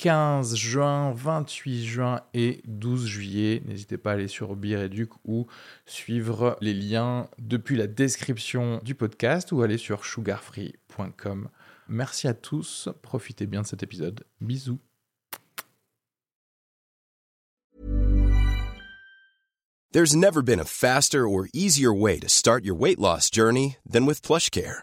[0.00, 3.62] 15 juin, 28 juin et 12 juillet.
[3.66, 5.46] N'hésitez pas à aller sur Bireduc ou
[5.84, 11.50] suivre les liens depuis la description du podcast ou aller sur sugarfree.com.
[11.88, 14.24] Merci à tous, profitez bien de cet épisode.
[14.40, 14.78] Bisous.
[19.92, 24.06] There's never been a faster or easier way to start your weight loss journey than
[24.06, 24.82] with PlushCare.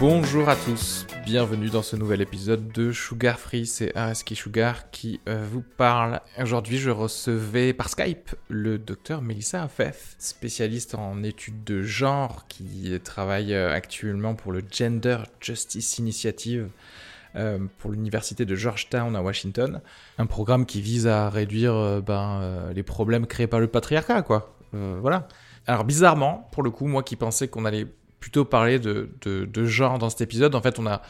[0.00, 5.20] Bonjour à tous, bienvenue dans ce nouvel épisode de Sugar Free, c'est Araski Sugar qui
[5.28, 6.20] euh, vous parle.
[6.40, 12.96] Aujourd'hui je recevais par Skype le docteur Melissa Afef, spécialiste en études de genre qui
[13.02, 16.68] travaille euh, actuellement pour le Gender Justice Initiative
[17.34, 19.80] euh, pour l'université de Georgetown à Washington,
[20.18, 24.54] un programme qui vise à réduire ben, les problèmes créés par le patriarcat, quoi.
[24.72, 25.26] voilà.
[25.66, 27.88] Alors bizarrement, pour le coup, moi qui pensais qu'on allait
[28.20, 30.54] plutôt parler de, de, genre dans cet épisode.
[30.54, 31.02] En fait, on a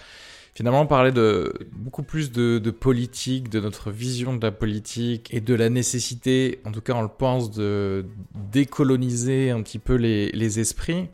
[0.55, 5.55] finalement parlé de beaucoup plus de, politique, de notre vision de la politique et de
[5.55, 10.61] la nécessité, en tout cas on le pense, de décoloniser un petit peu les, les
[10.61, 11.09] esprits.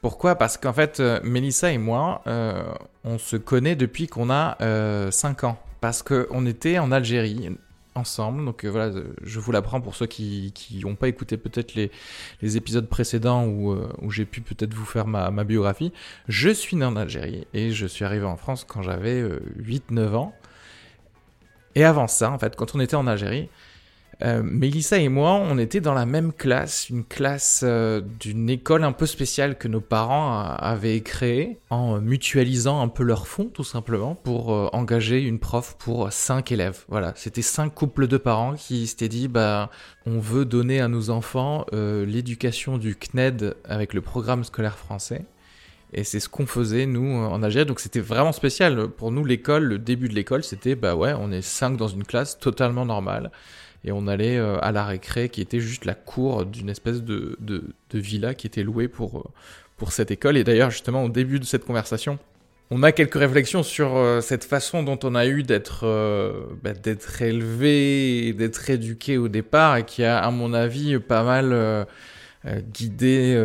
[0.00, 0.36] Pourquoi?
[0.36, 2.62] Parce qu'en fait, euh, Mélissa et moi, euh,
[3.02, 5.58] on se connaît depuis qu'on a euh, 5 ans.
[5.80, 7.50] Parce qu'on était en Algérie,
[7.96, 8.44] ensemble.
[8.44, 8.92] Donc euh, voilà,
[9.22, 10.52] je vous l'apprends pour ceux qui
[10.82, 11.90] n'ont pas écouté peut-être les,
[12.42, 15.92] les, épisodes précédents où, euh, où j'ai pu peut-être vous faire ma, ma, biographie.
[16.28, 20.14] Je suis né en Algérie et je suis arrivé en France quand j'avais 8-9 euh,
[20.14, 20.34] ans.
[21.74, 23.50] Et avant ça, en fait, quand on était en Algérie,
[24.22, 28.82] euh, Mélissa et moi, on était dans la même classe, une classe euh, d'une école
[28.84, 33.64] un peu spéciale que nos parents avaient créée en mutualisant un peu leurs fonds, tout
[33.64, 36.84] simplement, pour euh, engager une prof pour cinq élèves.
[36.88, 39.70] Voilà, c'était cinq couples de parents qui s'étaient dit, bah,
[40.06, 45.24] on veut donner à nos enfants l'éducation du CNED avec le programme scolaire français.
[45.92, 47.66] Et c'est ce qu'on faisait, nous, en Algérie.
[47.66, 48.88] Donc c'était vraiment spécial.
[48.88, 52.04] Pour nous, l'école, le début de l'école, c'était, bah ouais, on est cinq dans une
[52.04, 53.30] classe totalement normale
[53.86, 57.36] et on allait euh, à la récré qui était juste la cour d'une espèce de,
[57.40, 57.62] de,
[57.94, 59.24] villa qui était louée pour, euh,
[59.76, 60.36] pour cette école.
[60.36, 62.18] Et d'ailleurs, justement, au début de cette conversation,
[62.70, 65.86] on a quelques réflexions sur euh, cette façon dont on a eu d'être
[66.64, 71.86] bah, d'être élevé, d'être éduqué au départ, et qui a, à mon avis, pas mal
[72.74, 73.40] guidé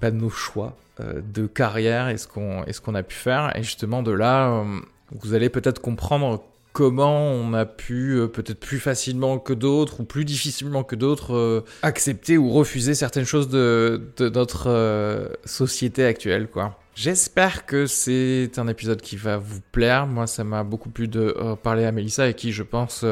[0.00, 3.56] bah, nos choix de carrière et ce qu'on qu'on a pu faire.
[3.56, 4.64] Et justement, de là,
[5.12, 6.42] vous allez peut-être comprendre
[6.80, 11.34] comment on a pu, euh, peut-être plus facilement que d'autres ou plus difficilement que d'autres,
[11.34, 16.78] euh, accepter ou refuser certaines choses de, notre euh, société actuelle, quoi.
[16.94, 20.06] J'espère que c'est un épisode qui va vous plaire.
[20.06, 23.04] Moi, ça m'a beaucoup plu de parler à Mélissa et qui, je pense,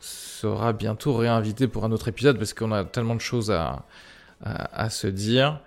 [0.00, 3.86] sera bientôt réinvité pour un autre épisode parce qu'on a tellement de choses à,
[4.42, 5.60] à se dire.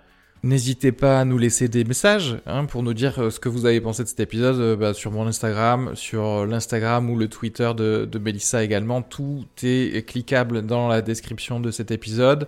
[0.46, 3.66] N'hésitez pas à nous laisser des messages hein, pour nous dire euh, ce que vous
[3.66, 7.72] avez pensé de cet épisode euh, bah, sur mon Instagram, sur l'Instagram ou le Twitter
[7.76, 9.02] de, Melissa également.
[9.02, 12.46] Tout est cliquable dans la description de cet épisode.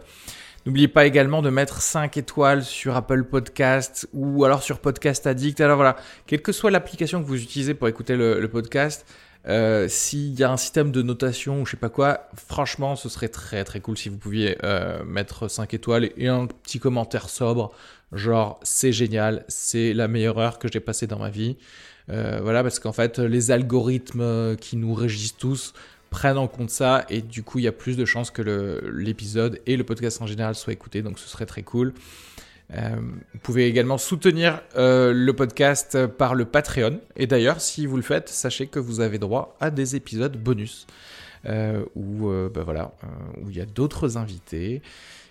[0.65, 5.61] N'oubliez pas également de mettre 5 étoiles sur Apple Podcast ou alors sur Podcast Addict.
[5.61, 5.97] Alors voilà,
[6.29, 9.07] quelle que soit l'application que vous utilisez pour écouter le podcast,
[9.49, 13.09] euh, s'il y a un système de notation ou je sais pas quoi, franchement, ce
[13.09, 17.31] serait très très cool si vous pouviez euh, mettre 5 étoiles et un petit commentaire
[17.31, 17.73] sobre,
[18.13, 21.57] genre c'est génial, c'est la meilleure heure que j'ai passée dans ma vie.
[22.11, 25.73] Euh, voilà, parce qu'en fait, les algorithmes qui nous régissent tous
[26.11, 29.61] prennent en compte ça et du coup, il y a plus de chances que l'épisode
[29.67, 31.95] et le podcast en général soient écoutés, donc ce serait très cool.
[32.75, 32.97] Euh,
[33.33, 37.01] vous pouvez également soutenir euh, le podcast par le Patreon.
[37.17, 40.87] Et d'ailleurs, si vous le faites, sachez que vous avez droit à des épisodes bonus
[41.47, 42.93] euh, où, bah voilà,
[43.43, 44.83] où il y a d'autres invités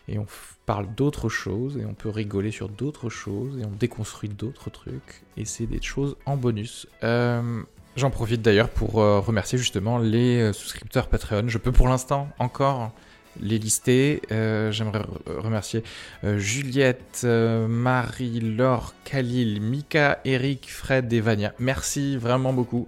[0.10, 0.26] et on
[0.66, 5.24] parle d'autres choses et on peut rigoler sur d'autres choses et on déconstruit d'autres trucs
[5.36, 6.88] et c'est des choses en bonus.
[7.02, 11.48] J'en profite d'ailleurs pour remercier justement les souscripteurs Patreon.
[11.48, 12.94] Je peux pour l'instant encore
[13.42, 14.22] les lister.
[14.30, 15.84] J'aimerais remercier
[16.24, 21.54] Juliette, Marie, Laure, Khalil, Mika, Eric, Fred et Vania.
[21.60, 22.88] Merci vraiment beaucoup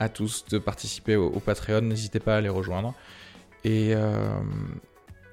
[0.00, 1.82] à tous de participer au, Patreon.
[1.82, 2.94] N'hésitez pas à les rejoindre.
[3.64, 3.92] Et,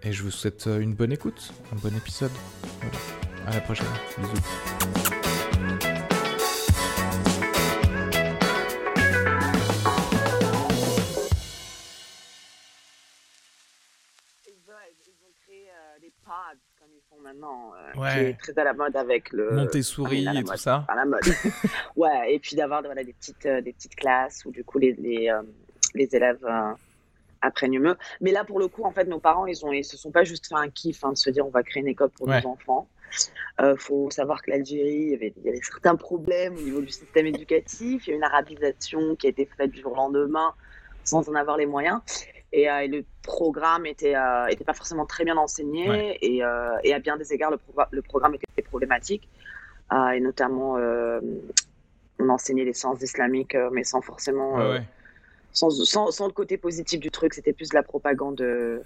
[0.04, 2.32] et je vous souhaite une bonne écoute, un bon épisode.
[3.48, 3.88] À la prochaine.
[4.18, 5.09] Bisous.
[17.40, 20.86] Maintenant, euh, qui est très à la mode avec le Montessori et tout ça.
[20.88, 21.22] À la mode.
[21.96, 24.94] ouais, et puis d'avoir voilà, des petites euh, des petites classes où du coup les
[24.94, 25.42] les, euh,
[25.96, 26.46] les élèves
[27.42, 27.96] apprennent mieux.
[28.22, 30.24] Mais là pour le coup, en fait, nos parents ils ont ils se sont pas
[30.24, 32.48] juste fait un kiff hein, de se dire on va créer une école pour nos
[32.48, 32.88] enfants.
[33.62, 36.80] Il faut savoir que l'Algérie, il, y avait, il y avait certains problèmes au niveau
[36.80, 38.08] du système éducatif.
[38.08, 40.54] Il y a une arabisation qui a été faite du jour au lendemain
[41.04, 42.02] sans en avoir les moyens.
[42.52, 46.94] Et, euh, le programme était, euh, était pas forcément très bien enseigné et, euh, et,
[46.94, 47.60] à bien des égards, le,
[47.92, 49.30] le programme était problématique.
[49.92, 50.78] et notamment,
[52.20, 54.58] on enseignait les sciences islamiques, mais sans forcément.
[55.52, 58.40] Sans, sans, sans, le côté positif du truc, c'était plus de la propagande.
[58.42, 58.84] ouais,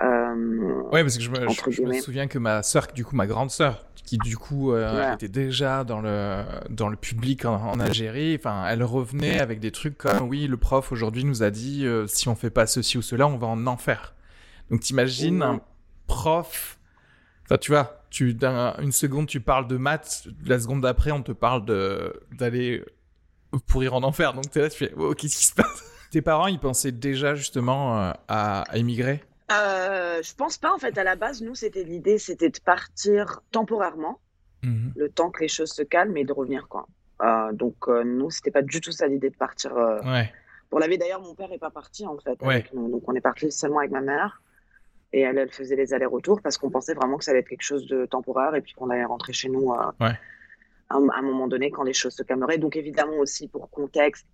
[0.00, 3.84] parce que je me, je me, souviens que ma soeur, du coup, ma grande sœur,
[4.04, 8.36] qui du coup euh, était déjà dans le dans le public en, Algérie.
[8.38, 12.06] Enfin, elle revenait avec des trucs comme oui, le prof aujourd'hui nous a dit euh,
[12.06, 14.14] si on fait pas ceci ou cela, on va en enfer.
[14.70, 15.60] Donc t'imagines un
[16.06, 16.78] prof.
[17.44, 18.36] Enfin, tu vois, tu
[18.80, 21.64] une seconde tu parles de maths, la seconde d'après on te parle
[22.32, 22.84] d'aller
[23.66, 24.32] pourrir en enfer.
[24.34, 25.84] Donc t'es là, tu fais oh, qu'est-ce qui se passe?
[26.10, 29.22] Tes parents, ils pensaient déjà justement euh, à, à immigrer
[29.60, 30.96] euh, je pense pas en fait.
[30.98, 34.20] À la base, nous, c'était l'idée, c'était de partir temporairement,
[34.62, 34.92] mhm.
[34.96, 36.86] le temps que les choses se calment et de revenir quoi.
[37.22, 39.72] Euh, donc euh, nous, c'était pas du tout ça l'idée de partir.
[39.74, 40.32] Ouais.
[40.70, 43.14] Pour la vie d'ailleurs, mon père est pas parti en fait avec nous, donc on
[43.14, 44.42] est parti seulement avec ma mère.
[45.14, 47.60] Et elle, elle faisait les allers-retours parce qu'on pensait vraiment que ça allait être quelque
[47.62, 49.94] chose de temporaire et puis qu'on allait rentrer chez nous à,
[50.88, 52.56] un moment donné quand les choses se calmeraient.
[52.56, 54.26] Donc évidemment aussi pour contexte,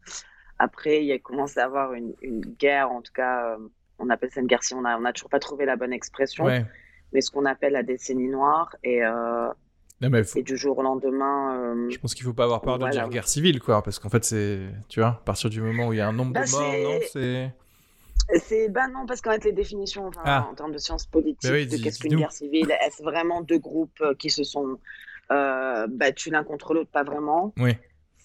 [0.61, 3.57] après il y a commencé à avoir une, une guerre, en tout cas
[3.99, 6.47] on appelle ça une guerre on n'a on a toujours pas trouvé la bonne expression,
[7.13, 8.75] mais ce qu'on appelle la décennie noire.
[8.83, 9.49] Et, euh,
[10.01, 11.59] du jour au lendemain.
[11.59, 14.09] Euh, je pense qu'il faut pas avoir peur de dire guerre civile, quoi, parce qu'en
[14.09, 14.61] fait, c'est.
[14.89, 16.93] Tu vois, à partir du moment où il y a un nombre de bah, morts,
[16.93, 17.51] non C'est.
[18.41, 20.47] C'est bah non parce qu'en fait les définitions ah.
[20.51, 24.13] en termes de sciences politiques de qu'est-ce qu'une guerre civile est-ce vraiment deux groupes euh,
[24.15, 24.79] qui se sont
[25.31, 26.91] battus l'un contre l'autre?
[26.91, 27.75] Pas vraiment oui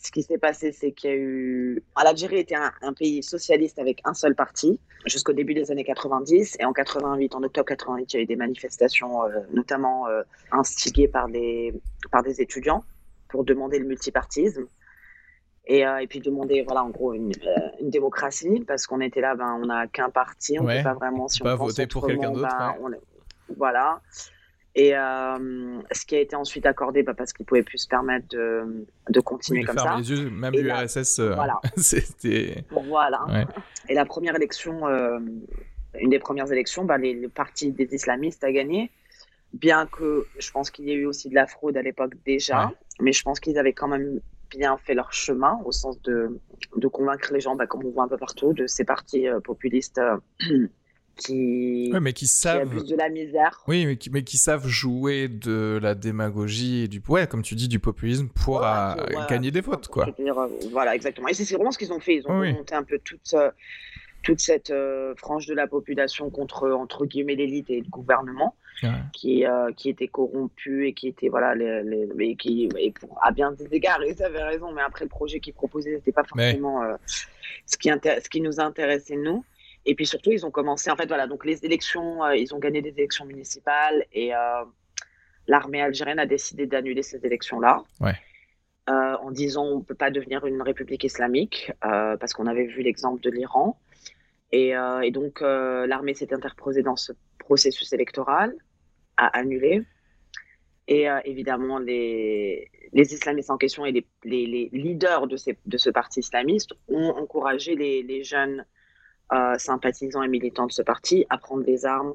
[0.04, 1.84] ce qui s'est passé, c'est qu'il y a eu.
[2.04, 6.58] L'Algérie était un, pays socialiste avec un seul parti jusqu'au début des années 90.
[6.60, 10.22] Et en 88, en octobre 88, il y a eu des manifestations, euh, notamment euh,
[10.52, 11.74] instigées par des,
[12.12, 12.84] par des étudiants
[13.30, 14.66] pour demander le multipartisme.
[15.66, 17.32] Et, euh, et puis demander, voilà, en gros, une,
[17.80, 20.94] une démocratie, parce qu'on était là, ben, on n'a qu'un parti, on ne peut pas
[20.96, 22.50] vraiment, si on pas voter pour quelqu'un d'autre.
[22.60, 22.98] Ben,
[23.56, 24.02] voilà.
[24.76, 28.28] Et euh, ce qui a été ensuite accordé bah, parce qu'ils pouvaient plus se permettre
[28.30, 29.98] de, de continuer de comme ça.
[29.98, 31.60] les yeux, même l'URSS, euh, voilà.
[31.78, 32.66] c'était.
[32.72, 33.24] Voilà.
[33.88, 35.20] Et la première élection, euh,
[36.00, 38.90] une des premières élections, bah, les, le parti des islamistes a gagné.
[39.54, 42.72] Bien que je pense qu'il y ait eu aussi de la fraude à l'époque déjà,
[43.00, 46.40] mais je pense qu'ils avaient quand même bien fait leur chemin au sens de,
[46.76, 50.02] de convaincre les gens, bah, comme on voit un peu partout, de ces partis populistes
[51.16, 53.64] qui, mais qui savent de la misère.
[53.68, 57.56] Oui, mais qui, mais qui savent jouer de la démagogie et du ouais, comme tu
[57.56, 58.96] dis, du populisme pour euh,
[59.30, 60.08] gagner des votes, quoi.
[60.20, 61.28] Euh, voilà, exactement.
[61.28, 62.16] Et c'est vraiment ce qu'ils ont fait.
[62.16, 63.52] Ils ont monté un peu toute euh,
[64.24, 64.74] toute cette
[65.18, 68.56] frange de la population contre entre guillemets l'élite et le gouvernement.
[69.12, 69.46] qui
[69.78, 73.68] qui était corrompu et qui était voilà les, les, qui et pour, à bien des
[73.72, 76.82] égards ils avaient raison mais après le projet qu'ils proposaient n'était pas forcément
[77.66, 79.44] ce qui ce qui nous intéressait nous
[79.86, 82.60] et puis surtout, ils ont commencé, en fait, voilà, donc les élections, euh, ils ont
[82.60, 84.64] gagné des élections municipales et euh,
[85.48, 87.84] l'armée algérienne a décidé d'annuler ces élections-là.
[88.00, 88.16] Ouais.
[88.90, 92.82] Euh, en disant on ne peut pas devenir une république islamique, parce qu'on avait vu
[92.82, 93.80] l'exemple de l'Iran.
[94.52, 98.54] Et, et, donc, l'armée s'est interposée dans ce processus électoral,
[99.16, 99.84] a annulé.
[100.90, 105.78] Et évidemment, les, les islamistes en question et les, les, les leaders de, ces, de
[105.78, 108.66] ce parti islamiste ont encouragé les, les jeunes
[109.58, 112.14] sympathisants et militants de ce parti à prendre des armes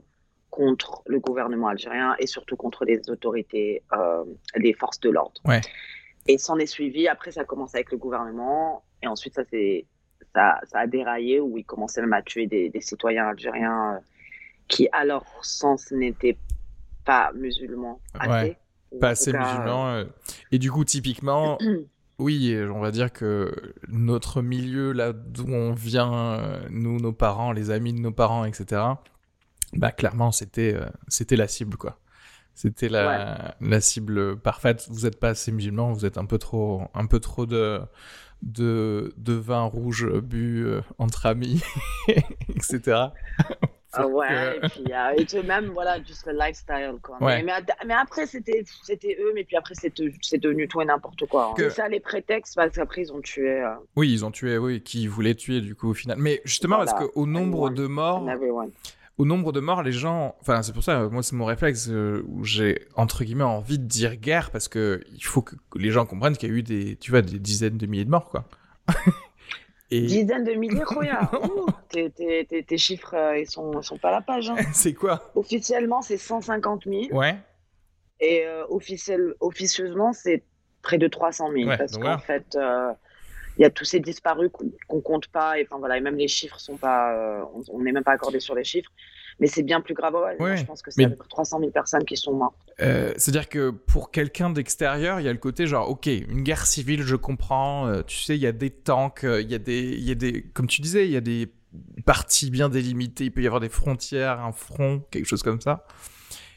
[0.50, 4.24] contre le gouvernement algérien et surtout contre les autorités, euh,
[4.56, 5.40] les forces de l'ordre.
[5.44, 5.60] Ouais.
[6.26, 9.42] Et s'en est suivi, après ça a commencé avec le gouvernement, et ensuite ça,
[10.34, 13.98] ça, ça a déraillé, où ils commençaient même à tuer des, citoyens algériens euh,
[14.68, 16.36] qui, à leur sens, n'étaient
[17.04, 18.00] pas musulmans,
[19.00, 19.88] pas assez musulmans.
[19.88, 20.04] Euh,
[20.52, 21.58] et du coup, typiquement,
[22.18, 27.70] oui, on va dire que notre milieu, là d'où on vient, nous, nos parents, les
[27.70, 28.82] amis de nos parents, etc.,
[29.74, 30.76] bah clairement, c'était
[31.08, 31.98] c'était la cible, quoi.
[32.54, 34.88] C'était la, la cible parfaite.
[34.90, 37.80] Vous n'êtes pas assez musulman, vous êtes un peu trop, un peu trop de,
[38.42, 40.66] de, de vin rouge bu
[40.98, 41.62] entre amis,
[42.48, 43.08] etc.
[43.98, 44.56] Ah ouais,
[45.16, 47.18] et puis euh, même, voilà, juste le lifestyle, quoi.
[47.20, 48.62] Mais, mais, après, c'était
[49.20, 49.92] eux, mais puis après, c'est
[50.40, 51.50] devenu tout et n'importe quoi.
[51.50, 51.54] Hein.
[51.56, 53.62] C'est ça, les prétextes, parce qu'après, ils ont tué.
[53.62, 56.16] Euh, oui, ils ont tué, oui, qui voulaient tuer, du coup, au final.
[56.18, 58.24] Mais justement, parce qu'au nombre de morts.
[59.18, 60.36] Au nombre de morts, les gens.
[60.40, 63.84] Enfin, c'est pour ça, moi, c'est mon réflexe euh, où j'ai, entre guillemets, envie de
[63.84, 66.94] dire guerre, parce que il faut que les gens comprennent qu'il y a eu des,
[66.94, 68.44] tu vois, des dizaines de milliers de morts, quoi.
[69.90, 70.02] Et...
[70.02, 71.30] Dizaines de milliers, Roya.
[71.88, 74.50] tes, tes, tes, chiffres, euh, ils sont, sont pas à la page.
[74.50, 74.56] Hein.
[74.72, 75.30] c'est quoi?
[75.34, 77.16] Officiellement, c'est 150 000.
[77.16, 77.36] Ouais.
[78.20, 80.42] Et euh, officiel, officieusement, c'est
[80.82, 81.70] près de 300 000.
[81.78, 82.92] parce qu'en fait, euh,
[83.56, 84.50] il y a tous ces disparus
[84.86, 85.58] qu'on compte pas.
[85.58, 87.48] Et, enfin, voilà, et même les chiffres sont pas.
[87.68, 88.90] on n'est même pas accordé sur les chiffres
[89.40, 90.14] mais c'est bien plus grave.
[90.38, 91.16] Je pense que c'est mais...
[91.28, 92.56] 300 000 personnes qui sont mortes.
[92.80, 96.66] Euh, c'est-à-dire que pour quelqu'un d'extérieur, il y a le côté genre, ok, une guerre
[96.66, 97.86] civile, je comprends.
[97.86, 100.10] Euh, tu sais, il y a des tanks, euh, il y a des, il y
[100.10, 101.52] a des, comme tu disais, il y a des
[102.04, 103.24] parties bien délimitées.
[103.24, 105.84] Il peut y avoir des frontières, un front, quelque chose comme ça.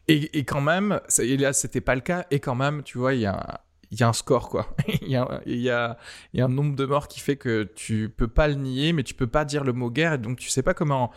[0.08, 2.26] Et, et quand même, ça, et là, c'était pas le cas.
[2.32, 4.74] Et quand même, tu vois, il y a il y a un score, quoi.
[5.02, 5.98] Il y, a,
[6.38, 9.28] un nombre de morts qui fait que tu peux pas le nier, mais tu peux
[9.28, 11.12] pas dire le mot guerre, et donc tu sais pas comment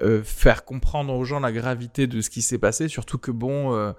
[0.00, 3.74] euh, faire comprendre aux gens la gravité de ce qui s'est passé, surtout que bon,
[3.74, 3.92] euh,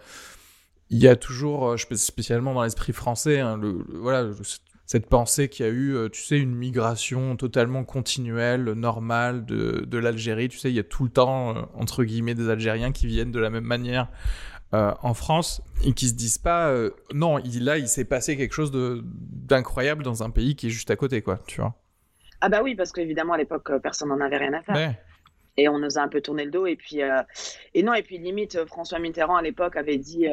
[0.89, 3.59] il y a toujours, euh, spécialement dans l'esprit français, hein,
[3.93, 4.29] voilà,
[4.85, 9.97] cette pensée qu'il y a eu, tu sais, une migration totalement continuelle, normale de, de
[9.97, 10.50] l'Algérie.
[10.50, 13.39] Tu sais, il y a tout le temps, entre guillemets, des Algériens qui viennent de
[13.39, 14.09] la même manière
[14.74, 18.38] euh, en France et qui se disent pas euh, non il, là il s'est passé
[18.38, 21.75] quelque chose d'incroyable dans un pays qui est juste à côté quoi tu vois.
[22.40, 24.96] Ah bah oui parce qu'évidemment à l'époque euh, personne n'en avait rien à faire.
[25.58, 27.01] Et on nous a un peu tourné le dos et puis
[27.74, 30.25] et non et puis limite François Mitterrand à l'époque avait dit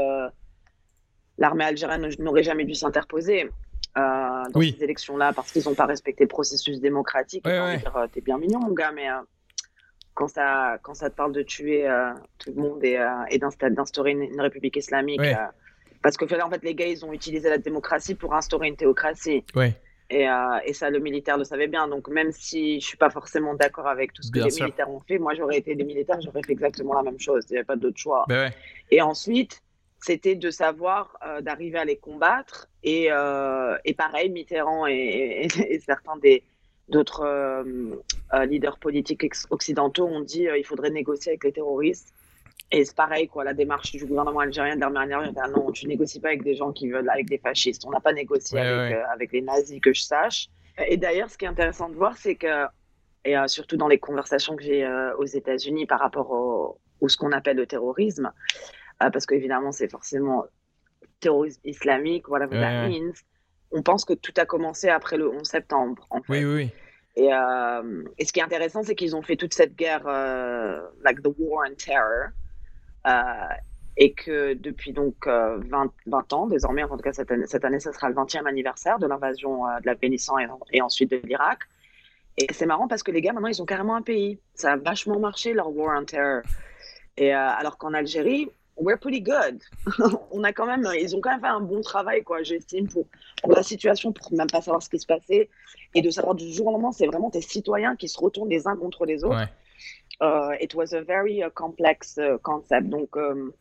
[1.37, 3.50] l'armée algérienne n'aurait jamais dû s'interposer
[3.97, 7.42] dans ces élections là parce qu'ils n'ont pas respecté le processus démocratique.
[7.42, 9.09] T'es bien mignon mon gars mais
[10.18, 14.10] quand ça, quand ça te parle de tuer euh, tout le monde et, euh, d'instaurer
[14.10, 15.20] une, république islamique.
[15.20, 15.34] Euh,
[16.02, 19.44] parce que en fait, les gars, ils ont utilisé la démocratie pour instaurer une théocratie.
[20.10, 20.26] Et,
[20.64, 21.87] et, ça, le militaire le savait bien.
[21.87, 25.00] Donc, même si je suis pas forcément d'accord avec tout ce que les militaires ont
[25.06, 27.44] fait, moi, j'aurais été des militaires, j'aurais fait exactement la même chose.
[27.48, 28.25] Il n'y avait pas d'autre choix.
[28.28, 28.50] Ben
[28.90, 29.62] et ensuite,
[30.00, 32.68] c'était de savoir d'arriver à les combattre.
[32.82, 33.08] Et,
[33.84, 35.46] et pareil, Mitterrand et
[35.84, 36.42] certains des,
[36.88, 37.64] d'autres euh,
[38.35, 42.12] euh, leaders politiques occidentaux ont dit qu'il euh, il faudrait négocier avec les terroristes.
[42.71, 46.21] Et c'est pareil, quoi, la démarche du gouvernement algérien de dernière année, non, tu négocies
[46.21, 47.87] pas avec des gens qui veulent, avec des fascistes.
[47.87, 50.49] On n'a pas négocié avec, avec, les nazis, que je sache.
[50.87, 52.66] Et d'ailleurs, ce qui est intéressant de voir, c'est que,
[53.25, 57.57] et surtout dans les conversations que j'ai aux États-Unis par rapport au, ce qu'on appelle
[57.57, 58.30] le terrorisme,
[58.99, 60.45] parce qu'évidemment, c'est forcément
[61.21, 63.14] terrorisme islamique, voilà, means
[63.70, 66.06] on pense que tout a commencé après le 11 septembre.
[66.10, 66.44] En fait.
[66.44, 66.70] Oui, oui,
[67.16, 70.80] Et, euh, et, ce qui est intéressant, c'est qu'ils ont fait toute cette guerre, euh,
[71.04, 72.30] like the war on terror,
[73.06, 73.54] euh,
[73.96, 77.80] et que depuis donc 20, 20, ans, désormais, en tout cas cette année, cette année,
[77.80, 80.37] ce sera le 20e anniversaire de l'invasion de l'Afghanistan
[80.72, 81.58] et, ensuite de l'Irak.
[82.37, 84.38] Et c'est marrant parce que les gars, maintenant, ils ont carrément un pays.
[84.54, 86.42] Ça a vachement marché, leur war on terror.
[87.16, 88.48] Et alors qu'en Algérie,
[88.78, 89.61] we're pretty good.
[90.30, 93.52] on a quand même, ils ont quand même fait un bon travail, quoi, j'estime, pour,
[93.52, 95.49] la situation, pour même pas savoir ce qui se passait.
[95.94, 98.66] Et de savoir du jour au lendemain, c'est vraiment tes citoyens qui se retournent les
[98.66, 99.49] uns contre les autres.
[100.20, 102.88] Euh, it was a very uh, complex uh, concept.
[102.88, 103.54] Donc, euh,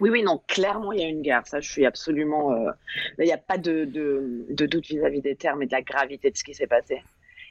[0.00, 1.46] oui, oui, non, clairement, il y a une guerre.
[1.46, 2.52] Ça, je suis absolument.
[2.52, 2.72] Euh,
[3.18, 6.30] il n'y a pas de, de, de doute vis-à-vis des termes et de la gravité
[6.30, 7.02] de ce qui s'est passé.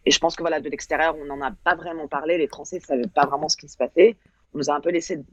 [0.05, 2.37] Et je pense que voilà, de l'extérieur, on n'en a pas vraiment parlé.
[2.37, 4.17] Les Français ne savaient pas vraiment ce qui se passait
[4.53, 5.23] on nous a un peu laissé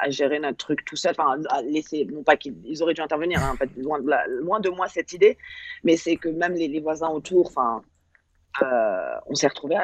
[0.00, 1.14] à, gérer notre truc tout seul.
[1.16, 5.38] Enfin, laisser, non pas qu'ils auraient dû intervenir, hein, loin, de moi cette idée,
[5.84, 7.82] mais c'est que même les, voisins autour, enfin,
[8.62, 9.76] euh, on s'est retrouvé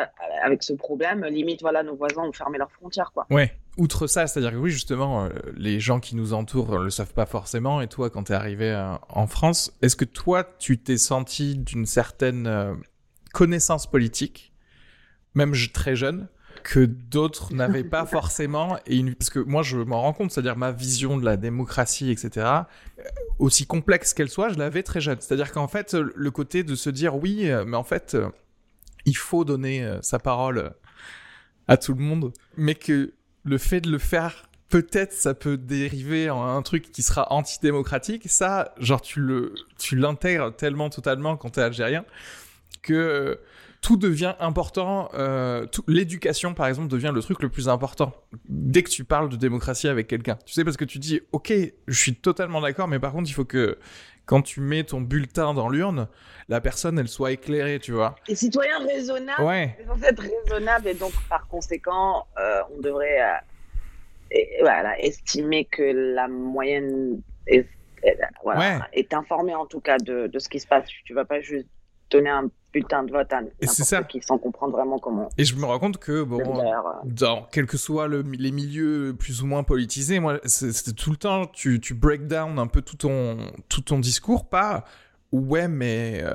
[0.42, 1.24] avec ce problème.
[1.24, 3.26] Limite, voilà, nos voisins ont fermé leurs frontières, quoi.
[3.30, 3.52] Ouais.
[3.78, 7.14] Outre ça, c'est-à-dire que oui, justement, euh, les gens qui nous entourent ne le savent
[7.14, 7.80] pas forcément.
[7.80, 11.56] Et toi, quand tu es arrivé euh, en France, est-ce que toi, tu t'es senti
[11.56, 12.76] d'une certaine
[13.32, 14.52] connaissance politique,
[15.34, 16.28] même très jeune,
[16.62, 18.78] que d'autres n'avaient pas forcément.
[19.18, 23.02] Parce que moi, je m'en rends compte, c'est-à-dire ma vision de la démocratie, etc., euh,
[23.38, 25.18] aussi complexe qu'elle soit, je l'avais très jeune.
[25.20, 28.28] C'est-à-dire qu'en fait, le côté de se dire oui, euh, mais en fait, euh,
[29.04, 30.72] il faut donner sa parole
[31.66, 33.14] à tout le monde, mais que
[33.44, 38.22] le fait de le faire peut-être ça peut dériver en un truc qui sera antidémocratique.
[38.26, 42.06] Ça, genre, tu le, tu l'intègres tellement totalement quand t'es algérien
[42.80, 43.38] que
[43.82, 45.10] tout devient important.
[45.14, 48.14] Euh, l'éducation, par exemple, devient le truc le plus important
[48.48, 50.38] dès que tu parles de démocratie avec quelqu'un.
[50.46, 51.52] Tu sais, parce que tu dis, ok,
[51.88, 53.78] je suis totalement d'accord, mais par contre, il faut que
[54.24, 56.08] quand tu mets ton bulletin dans l'urne,
[56.48, 58.14] la personne, elle soit éclairée, tu vois.
[58.28, 59.76] Les citoyens raisonnables, ouais.
[59.86, 63.20] censés être raisonnables, et donc, par conséquent, euh, on devrait
[64.30, 67.66] et, voilà, estimer que la moyenne est,
[68.44, 70.88] voilà, est informée en tout cas de, de, ce qui se passe.
[71.04, 71.66] Tu vas pas juste
[72.10, 75.28] donner un bulletin de vote à n'importe qui sans comprendre vraiment comment.
[75.38, 76.72] Et je me rends compte que, bon, euh,
[77.04, 81.16] dans quel que soit le, les milieux plus ou moins politisés, moi, c'est tout le
[81.16, 83.36] temps, tu, tu break down un peu tout ton,
[83.68, 84.84] tout ton discours, pas
[85.32, 86.34] ouais, mais euh,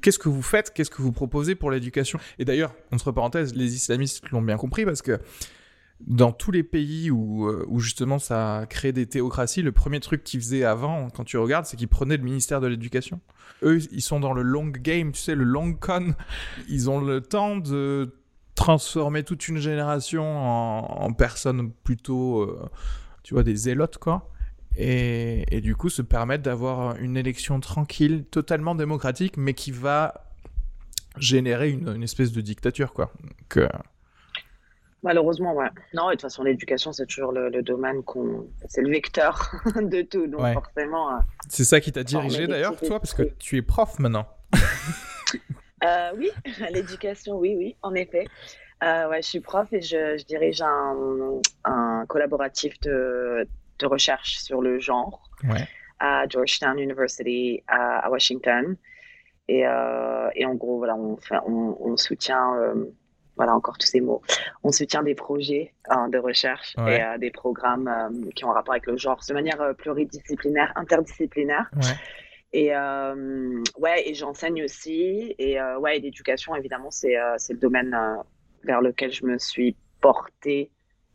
[0.00, 0.72] qu'est-ce que vous faites?
[0.72, 2.18] Qu'est-ce que vous proposez pour l'éducation?
[2.38, 5.18] Et d'ailleurs, entre parenthèses, les islamistes l'ont bien compris parce que
[6.06, 10.24] dans tous les pays où, euh, justement ça a créé des théocraties, le premier truc
[10.24, 13.20] qu'ils faisaient avant, quand tu regardes, c'est qu'ils prenaient le ministère de l'Éducation.
[13.62, 16.14] Eux, ils sont dans le long game, tu sais, le long con.
[16.68, 18.14] Ils ont le temps de
[18.54, 22.70] transformer toute une génération en, personnes plutôt, euh,
[23.22, 24.30] tu vois, des zélotes, quoi.
[24.76, 30.26] Et, du coup, se permettre d'avoir une élection tranquille, totalement démocratique, mais qui va
[31.18, 33.12] générer une, espèce de dictature, quoi.
[33.48, 33.68] Que,
[35.02, 35.68] Malheureusement, ouais.
[35.94, 38.48] Non, de toute façon, l'éducation, c'est toujours le, domaine qu'on.
[38.68, 40.26] C'est le vecteur de tout.
[40.26, 41.14] Donc, forcément.
[41.14, 44.26] Euh, c'est ça qui t'a dirigé d'ailleurs, toi, parce que tu es prof maintenant.
[45.84, 46.30] euh, oui,
[46.70, 48.26] l'éducation, oui, oui, en effet.
[48.82, 53.46] Euh, ouais, je suis prof et je, dirige un, un collaboratif de,
[53.78, 55.30] de, recherche sur le genre
[55.98, 58.76] à Georgetown University à, Washington.
[59.48, 62.54] Et, euh, et, en gros, voilà, on, fait, on, on soutient
[63.40, 64.20] voilà encore tous ces mots.
[64.64, 68.52] On soutient des projets hein, de recherche et euh, des programmes euh, qui ont un
[68.52, 71.70] rapport avec le genre de manière euh, pluridisciplinaire, interdisciplinaire.
[72.52, 72.72] Et
[73.78, 75.34] ouais, et j'enseigne aussi.
[75.38, 77.96] Et ouais, l'éducation, évidemment, c'est c'est le domaine
[78.64, 80.70] vers lequel je me suis portée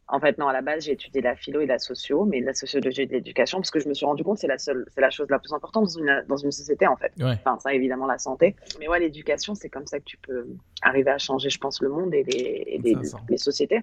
[0.07, 2.53] en fait, non, à la base, j'ai étudié la philo et la socio, mais la
[2.53, 4.85] sociologie et de l'éducation, parce que je me suis rendu compte que c'est la seule,
[4.93, 7.11] c'est la chose la plus importante dans une, dans une société, en fait.
[7.21, 8.55] Enfin, ça, évidemment, la santé.
[8.79, 10.47] Mais ouais, l'éducation, c'est comme ça que tu peux
[10.83, 12.95] arriver à changer, je pense, le monde et les, les,
[13.29, 13.81] les sociétés.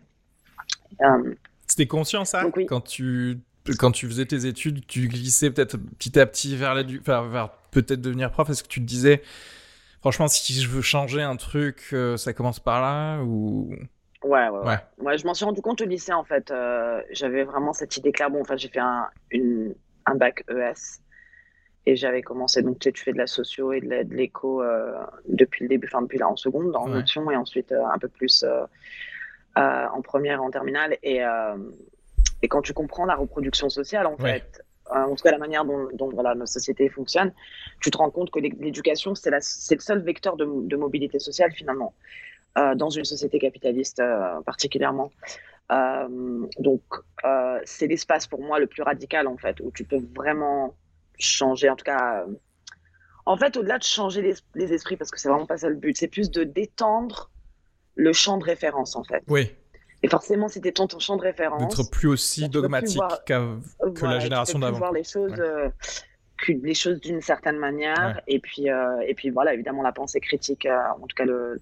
[1.00, 1.34] Euh,
[1.66, 3.40] C'était conscient, ça, quand tu
[3.78, 8.00] quand tu faisais tes études, tu glissais peut-être petit à petit vers, vers, vers peut-être
[8.00, 9.22] devenir prof Est-ce que tu te disais,
[10.00, 13.72] franchement, si je veux changer un truc, euh, ça commence par là ou
[14.24, 15.18] Ouais, ouais, ouais.
[15.18, 16.50] je m'en suis rendu compte au lycée, en fait.
[16.50, 18.30] Euh, j'avais vraiment cette idée claire.
[18.30, 19.74] Bon, enfin, j'ai fait un, une,
[20.06, 21.00] un bac ES
[21.86, 22.62] et j'avais commencé.
[22.62, 24.94] Donc, tu sais, tu fais de la socio et de l'éco euh,
[25.28, 27.02] depuis le début, enfin, depuis là en seconde, dans ouais.
[27.32, 28.44] et ensuite euh, un peu plus
[29.56, 30.96] en première et en terminale.
[31.02, 31.20] Et,
[32.42, 35.88] et quand tu comprends la reproduction sociale, en fait, en tout cas la manière dont,
[35.92, 37.32] dont, voilà, nos sociétés fonctionnent,
[37.80, 39.40] tu te rends compte que l'éducation, c'est le
[39.80, 41.92] seul vecteur de, de mobilité sociale, finalement.
[42.58, 45.10] Euh, dans une société capitaliste euh, particulièrement.
[45.70, 46.82] Euh, donc,
[47.64, 50.74] c'est l'espace pour moi le plus radical, en fait, où tu peux vraiment
[51.18, 52.26] changer, en tout cas.
[53.24, 55.76] en fait, au-delà de changer les, les esprits, parce que c'est vraiment pas ça le
[55.76, 57.30] but, c'est plus de détendre
[57.94, 59.22] le champ de référence, en fait.
[59.28, 59.50] Oui.
[60.02, 61.74] Et forcément, si tu ton, ton champ de référence.
[61.74, 64.76] D'être plus aussi dogmatique que la génération d'avant.
[64.76, 65.40] voir les choses,
[66.48, 68.20] les choses d'une certaine manière.
[68.26, 71.58] Et, puis, et puis, voilà, évidemment, la pensée critique, en tout cas, le,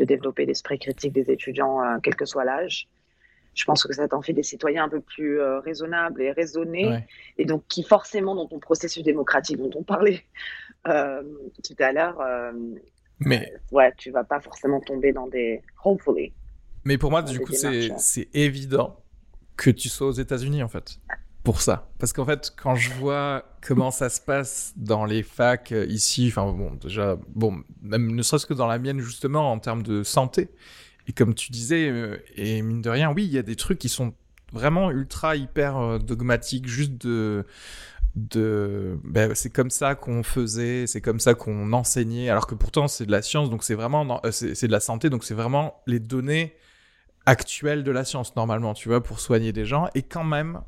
[0.00, 2.88] de développer l'esprit critique des étudiants, euh, quel que soit l'âge.
[3.54, 7.04] Je pense que ça t'en fait des citoyens un peu plus euh, raisonnables et raisonnés,
[7.36, 10.24] et donc qui forcément, dans ton processus démocratique dont on parlait
[10.86, 11.22] euh,
[11.64, 12.22] tout à l'heure,
[13.18, 16.32] mais ouais, tu vas pas forcément tomber dans des hopefully.
[16.84, 18.96] Mais pour moi, du coup, c'est évident
[19.56, 20.98] que tu sois aux États-Unis en fait
[21.42, 21.90] pour ça.
[21.98, 26.28] Parce qu'en fait, quand je vois comment ça se passe dans les facs euh, ici,
[26.28, 30.02] enfin bon, déjà, bon, même ne serait-ce que dans la mienne justement en termes de
[30.02, 30.50] santé,
[31.06, 33.78] et comme tu disais, euh, et mine de rien, oui, il y a des trucs
[33.78, 34.12] qui sont
[34.52, 37.46] vraiment ultra hyper euh, dogmatiques, juste de
[38.16, 42.88] de ben, c'est comme ça qu'on faisait c'est comme ça qu'on enseignait alors que pourtant
[42.88, 46.00] c'est de la science donc c'est vraiment c'est de la santé donc c'est vraiment les
[46.00, 46.56] données
[47.24, 50.60] actuelles de la science normalement tu vois pour soigner des gens et quand même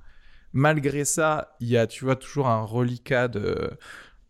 [0.53, 3.71] malgré ça, il y a, tu vois, toujours un reliquat de,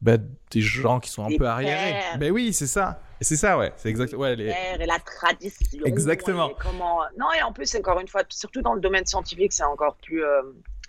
[0.00, 0.16] bah,
[0.50, 1.94] des gens qui sont un peu arriérés.
[2.14, 3.00] Mais ben oui, c'est ça.
[3.20, 3.72] Et c'est ça, ouais.
[3.76, 4.14] C'est exact.
[4.14, 4.52] Ouais, les...
[4.80, 5.84] et la tradition.
[5.84, 6.50] Exactement.
[6.60, 7.00] comment...
[7.16, 10.24] Non, et en plus, encore une fois, surtout dans le domaine scientifique, c'est encore plus
[10.24, 10.42] euh,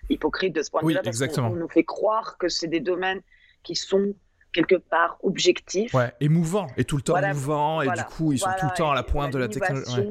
[0.10, 1.02] hypocrite de ce point de vue-là.
[1.04, 1.50] Oui, exactement.
[1.50, 3.22] On nous fait croire que c'est des domaines
[3.62, 4.14] qui sont
[4.52, 5.94] quelque part objectifs.
[5.94, 8.76] Ouais, et mouvants, et tout le temps mouvants, et du coup, ils sont tout le
[8.76, 10.10] temps à la pointe de la technologie.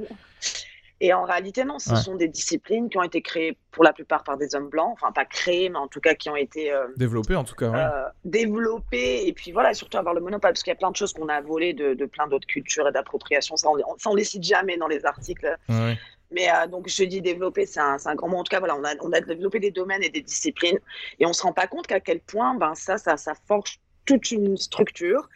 [1.05, 4.23] Et en réalité, non, ce sont des disciplines qui ont été créées pour la plupart
[4.23, 6.87] par des hommes blancs, enfin pas créées, mais en tout cas qui ont été euh,
[6.97, 7.75] développées en tout cas.
[7.75, 10.97] Euh, développées et puis voilà, surtout avoir le monopole, parce qu'il y a plein de
[10.97, 13.57] choses qu'on a volées de, plein d'autres cultures et d'appropriation.
[13.57, 15.59] Ça, on, ne les cite jamais dans les articles.
[15.69, 18.37] Mais euh, donc je dis développer, c'est un, grand mot.
[18.37, 20.79] En tout cas, voilà, on a, on a développé des domaines et des disciplines
[21.19, 24.31] et on se rend pas compte qu'à quel point, ben ça, ça, ça forge toute
[24.31, 25.29] une structure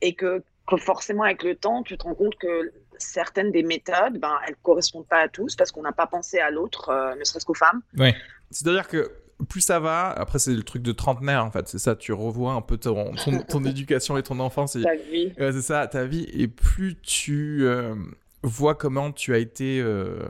[0.00, 0.42] et que
[0.78, 2.72] forcément avec le temps, tu te rends compte que
[3.02, 6.50] certaines des méthodes, ben, elles correspondent pas à tous parce qu'on n'a pas pensé à
[6.50, 7.82] l'autre, euh, ne serait-ce qu'aux femmes.
[7.98, 8.12] Oui.
[8.50, 9.10] C'est-à-dire que
[9.48, 12.52] plus ça va, après c'est le truc de trentenaire en fait, c'est ça, tu revois
[12.52, 13.12] un peu ton,
[13.48, 14.76] ton, éducation et ton enfance.
[14.76, 15.32] Et, ta vie.
[15.36, 16.28] c'est ça, ta vie.
[16.32, 17.94] Et plus tu euh,
[18.42, 20.28] vois comment tu as été euh,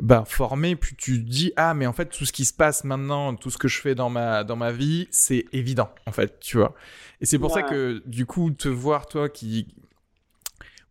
[0.00, 3.34] bah, formé, plus tu dis ah mais en fait tout ce qui se passe maintenant,
[3.34, 6.56] tout ce que je fais dans ma dans ma vie, c'est évident en fait, tu
[6.56, 6.74] vois.
[7.20, 9.68] Et c'est pour ça que du coup te voir toi qui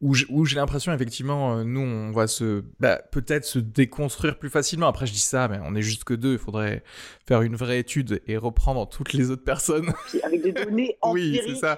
[0.02, 4.88] où j'ai l'impression effectivement euh, nous on va se bah, peut-être se déconstruire plus facilement.
[4.88, 6.84] Après je dis ça, mais on est juste que deux, il faudrait
[7.28, 9.94] faire une vraie étude et reprendre toutes les autres personnes.
[10.24, 11.42] avec des données empiriques.
[11.46, 11.78] oui, c'est ça.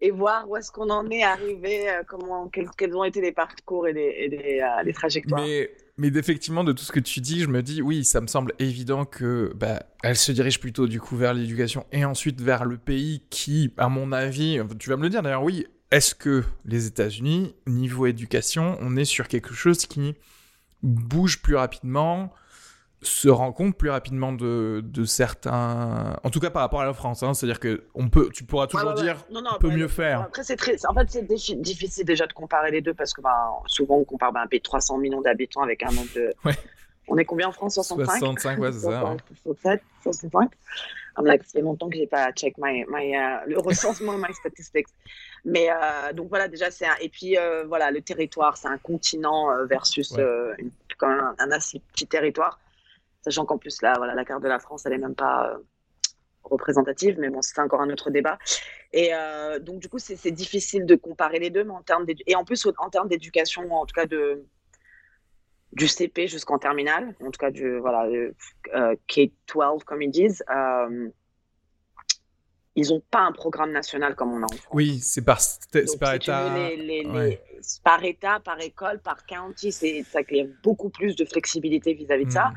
[0.00, 3.86] Et voir où est-ce qu'on en est arrivé, euh, comment quels, ont été les parcours
[3.86, 5.42] et les, euh, trajectoires.
[5.42, 8.26] Mais mais effectivement, de tout ce que tu dis, je me dis, oui, ça me
[8.26, 12.64] semble évident que bah, elle se dirige plutôt du coup vers l'éducation et ensuite vers
[12.64, 16.44] le pays qui, à mon avis, tu vas me le dire d'ailleurs, oui, est-ce que
[16.64, 20.14] les États-Unis, niveau éducation, on est sur quelque chose qui
[20.82, 22.32] bouge plus rapidement,
[23.02, 26.16] se rend compte plus rapidement de, certains.
[26.22, 27.22] En tout cas, par rapport à la France.
[27.22, 27.34] Hein.
[27.34, 30.22] C'est-à-dire que on peut, tu pourras toujours dire on peut mieux faire.
[30.22, 30.76] Après, c'est très.
[30.86, 34.32] En fait, c'est difficile déjà de comparer les deux parce que bah, souvent, on compare
[34.32, 36.32] bah, un pays de 300 millions d'habitants avec un nombre de.
[37.08, 37.74] On est combien en France?
[37.74, 39.16] 65 65, ouais, c'est ça.
[39.42, 40.50] 67, 65.
[41.18, 44.32] I'm like, ça fait longtemps que j'ai pas check my, my uh, le recensement, my
[44.32, 44.86] statistics.
[45.44, 46.96] Mais euh, donc voilà, déjà, c'est un...
[47.00, 50.12] Et puis euh, voilà, le territoire, c'est un continent euh, versus
[51.02, 52.60] un, un, assez petit territoire.
[53.22, 55.56] Sachant qu'en plus, là, voilà, la carte de la France, elle est même pas
[56.42, 58.38] représentative, mais bon, c'est encore un autre débat.
[58.92, 59.12] Et
[59.60, 62.66] donc, du coup, c'est difficile de comparer les deux, mais en termes et en plus,
[62.78, 64.42] en termes d'éducation, en tout cas de
[65.72, 68.08] du CP jusqu'en terminale, en tout cas du voilà
[69.06, 70.42] K-12 comme ils disent,
[72.80, 74.72] ils n'ont pas un programme national comme on a en France.
[74.72, 75.38] Oui, c'est par,
[75.98, 76.50] par État.
[77.84, 81.94] par État, par école, par county, c'est ça qu'il y a beaucoup plus de flexibilité
[81.94, 82.48] vis-à-vis de ça.
[82.48, 82.54] Hmm.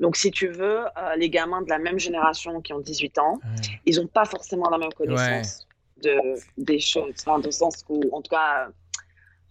[0.00, 3.40] Donc, si tu veux, euh, les gamins de la même génération qui ont 18 ans,
[3.86, 5.66] ils n'ont pas forcément la même connaissance
[6.02, 6.18] de,
[6.58, 8.68] des choses, enfin, dans le sens où, en tout cas,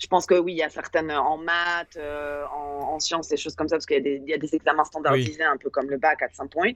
[0.04, 3.56] je pense que oui, il y a certaines en maths, euh, en, sciences, des choses
[3.56, 6.22] comme ça, parce qu'il y, y, a des examens standardisés, un peu comme le bac
[6.22, 6.74] à 5 points.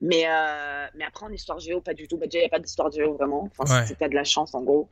[0.00, 2.16] Mais, euh, mais après, en histoire géo, pas du tout.
[2.16, 3.50] Bah, déjà, il n'y a pas d'histoire géo vraiment.
[3.58, 4.08] Enfin, ouais.
[4.08, 4.88] de la chance, en gros.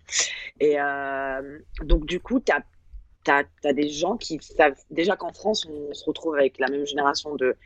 [0.59, 2.65] Et euh, donc, du coup, tu as,
[3.65, 4.75] as, des gens qui savent.
[4.91, 7.57] Déjà qu'en France, on se retrouve avec la même génération de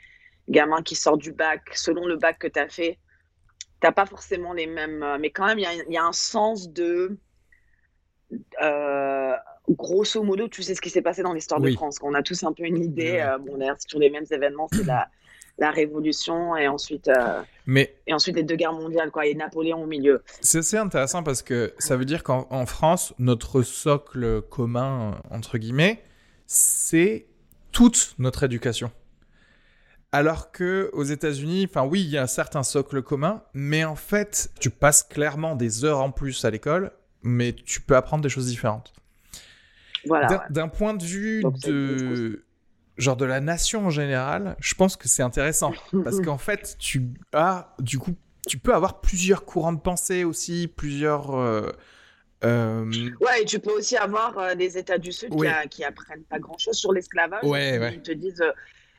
[0.51, 1.63] gamins qui sortent du bac.
[1.73, 2.99] Selon le bac que tu as fait,
[3.81, 5.17] tu n'as pas forcément les mêmes.
[5.21, 7.17] Mais quand même, il y, y, a un sens de.
[8.61, 9.35] Euh,
[9.69, 11.99] grosso modo, tu sais ce qui s'est passé dans l'histoire de France.
[12.03, 13.19] On a tous un peu une idée.
[13.21, 15.09] Euh, bon, d'ailleurs, c'est sur les mêmes événements, c'est la,
[15.59, 17.95] la Révolution et ensuite, euh, Mais...
[18.07, 20.23] et ensuite les deux guerres mondiales, quoi, et Napoléon au milieu.
[20.41, 26.03] C'est assez intéressant parce que ça veut dire qu'en France, notre socle commun, entre guillemets,
[26.47, 27.27] c'est
[27.71, 28.91] toute notre éducation.
[30.15, 33.97] Alors que aux États-Unis, enfin oui, il y a un certain socle commun, mais en
[33.97, 38.29] fait, tu passes clairement des heures en plus à l'école, mais tu peux apprendre des
[38.29, 38.93] choses différentes.
[40.51, 42.45] D'un point de vue de
[42.99, 45.73] genre de la nation en général, je pense que c'est intéressant
[46.05, 48.15] parce qu'en fait, tu as du coup,
[48.47, 51.35] tu peux avoir plusieurs courants de pensée aussi, plusieurs.
[51.35, 51.71] Euh,
[52.45, 52.85] euh,
[53.21, 55.33] ouais, et tu peux aussi avoir euh, des États du Sud
[55.71, 57.45] qui, apprennent pas grand-chose sur l'esclavage.
[57.45, 57.95] Ouais, ouais.
[57.95, 58.43] Ils te disent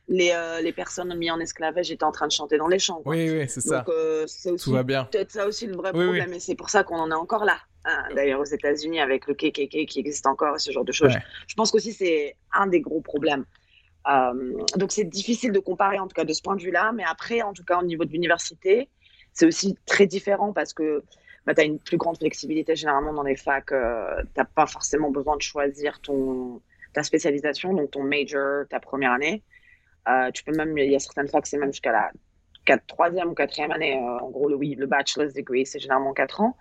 [0.08, 3.02] les, les personnes mises en esclavage étaient en train de chanter dans les champs.
[3.06, 3.82] Oui, oui, c'est ça.
[3.82, 3.94] Donc,
[4.28, 5.06] c'est Tout va bien.
[5.06, 7.58] Peut-être ça aussi le vrai problème, et c'est pour ça qu'on en est encore là.
[7.86, 11.13] Hein, d'ailleurs aux États-Unis avec le KKK qui existe encore et ce genre de choses.
[11.48, 13.46] Je pense qu'aussi c'est un des gros problèmes.
[14.08, 17.04] Euh, donc c'est difficile de comparer en tout cas de ce point de vue-là, mais
[17.06, 18.89] après en tout cas au niveau de l'université,
[19.34, 21.04] c'est aussi très différent parce que
[21.46, 23.74] bah, tu as une plus grande flexibilité généralement dans les facs.
[23.74, 26.62] Euh, tu n'as pas forcément besoin de choisir ton,
[26.93, 29.43] ta spécialisation, donc ton major, ta première année.
[30.08, 33.34] Euh, tu peux même, il y a certaines facs, c'est même jusqu'à la troisième ou
[33.34, 33.96] quatrième année.
[33.96, 36.56] en gros, le, oui, le bachelor's degree, c'est généralement quatre ans.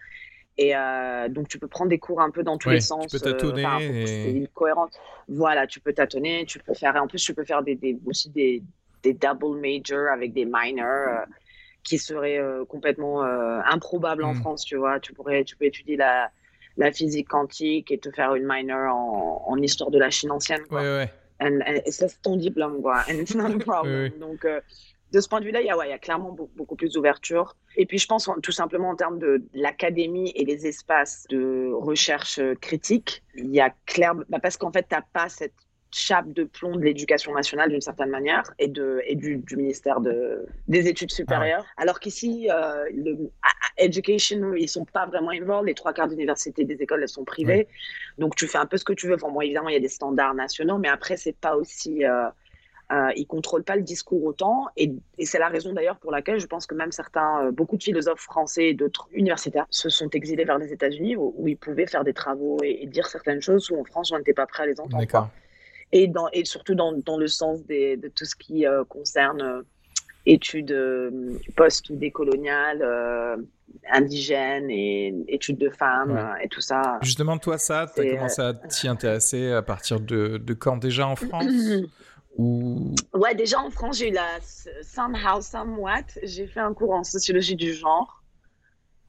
[0.58, 3.06] Et euh, donc, tu peux prendre des cours un peu dans tous les sens.
[3.06, 3.64] Tu peux tâtonner.
[3.64, 4.48] Euh, et...
[4.54, 4.92] cohérente.
[5.28, 6.44] Voilà, tu peux tâtonner.
[6.46, 6.94] Tu peux faire.
[6.96, 8.62] En plus, tu peux faire des, des aussi des,
[9.02, 11.24] des, double majors avec des minors euh,
[11.82, 14.40] qui seraient complètement improbables en hmm.
[14.40, 14.64] France.
[14.64, 16.30] Tu vois, tu pourrais, tu peux étudier la,
[16.76, 20.62] la physique quantique et te faire une minor en, en histoire de la Chine ancienne.
[20.68, 20.82] Quoi.
[20.82, 21.10] Ouais,
[21.90, 23.04] c'est ton diplôme, quoi.
[23.08, 24.10] And it's not a problem.
[24.18, 24.60] Donc, euh,
[25.12, 27.54] de ce point de vue-là, il y, a, y a clairement beaucoup, plus d'ouverture.
[27.76, 32.40] Et puis, je pense tout simplement en termes de l'académie et les espaces de recherche
[32.60, 35.54] critique, il y a clairement, bah, parce qu'en fait, tu n'as pas cette
[35.94, 40.46] chape de plomb de l'éducation nationale d'une certaine manière et, de, et du, ministère de,
[40.66, 41.66] des études supérieures.
[41.76, 43.30] Ah Alors qu'ici, euh, le
[43.76, 45.66] education, ils sont pas vraiment involved.
[45.66, 47.68] Les trois quarts d'université des écoles, elles sont privées.
[48.18, 49.14] Donc tu fais un peu ce que tu veux.
[49.14, 52.04] Enfin, bon, évidemment, il y a des standards nationaux, mais après, c'est pas aussi.
[52.04, 52.28] Euh,
[52.92, 54.66] euh, ils contrôlent pas le discours autant.
[54.76, 54.92] Et,
[55.24, 58.20] c'est la raison d'ailleurs pour laquelle je pense que même certains, euh, beaucoup de philosophes
[58.20, 62.12] français et d'autres universitaires se sont exilés vers les États-Unis où, ils pouvaient faire des
[62.12, 65.30] travaux et, dire certaines choses où en France, on n'était pas prêt à les entendre.
[65.92, 69.42] Et, dans, et surtout dans, dans le sens des, de tout ce qui euh, concerne
[69.42, 69.62] euh,
[70.24, 72.84] études euh, post ou décoloniales,
[73.90, 76.98] indigènes et études de femmes et tout ça.
[77.02, 80.76] Justement, toi, ça, tu as commencé à t'y intéresser à partir de, de quand?
[80.76, 81.46] Déjà en France?
[82.36, 82.94] ou...
[83.14, 84.40] Ouais, déjà en France, j'ai eu la
[84.82, 88.22] somehow, somewhat, j'ai fait un cours en sociologie du genre.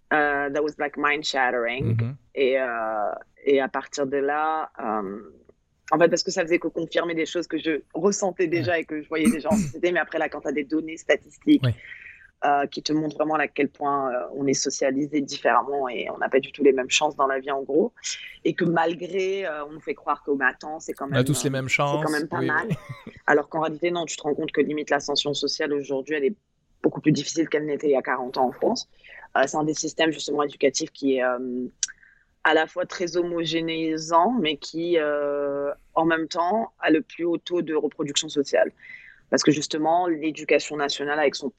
[0.09, 1.95] that was like mind shattering.
[1.95, 2.15] Mm-hmm.
[2.36, 2.57] et,
[3.45, 4.71] et à partir de là,
[5.91, 8.86] en fait, parce que ça faisait que confirmer des choses que je ressentais déjà et
[8.86, 9.91] que je voyais déjà en société.
[9.91, 11.63] Mais après, là, quand tu as des données statistiques
[12.45, 16.17] euh, qui te montrent vraiment à quel point euh, on est socialisé différemment et on
[16.17, 17.93] n'a pas du tout les mêmes chances dans la vie, en gros.
[18.43, 21.15] Et que malgré, euh, on nous fait croire qu'au matin, c'est quand même.
[21.15, 21.99] On a tous les mêmes chances.
[21.99, 22.67] C'est quand même pas mal.
[23.27, 26.36] Alors qu'en réalité, non, tu te rends compte que limite l'ascension sociale aujourd'hui, elle est
[26.82, 28.89] beaucoup plus difficile qu'elle n'était il y a 40 ans en France.
[29.45, 31.21] c'est un des systèmes justement éducatifs qui est
[32.43, 37.62] à la fois très homogénéisant, mais qui, en même temps, a le plus haut taux
[37.62, 38.73] de reproduction sociale.
[39.29, 41.53] Parce que justement, l'éducation nationale, avec son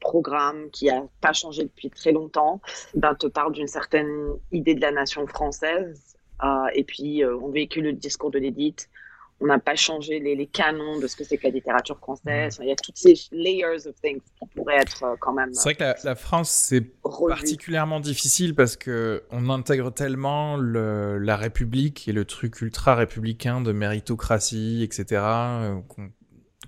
[0.00, 2.60] programme qui n'a pas changé depuis très longtemps,
[2.94, 6.16] ben, te parle d'une certaine idée de la nation française.
[6.44, 8.88] Euh, et puis, euh, on véhicule le discours de l'élite
[9.40, 12.58] on n'a pas changé les, canons de ce que c'est que la littérature française.
[12.62, 15.52] Il y a toutes ces layers of things qui pourraient être euh, quand même.
[15.52, 22.08] C'est vrai que la, France, c'est particulièrement difficile parce que on intègre tellement la République
[22.08, 25.22] et le truc ultra républicain de méritocratie, etc.,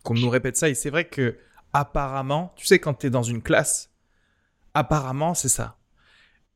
[0.03, 0.69] qu'on nous répète ça.
[0.69, 1.37] Et c'est vrai que,
[1.73, 3.91] apparemment, tu sais, quand tu es dans une classe,
[4.75, 5.79] apparemment, c'est ça.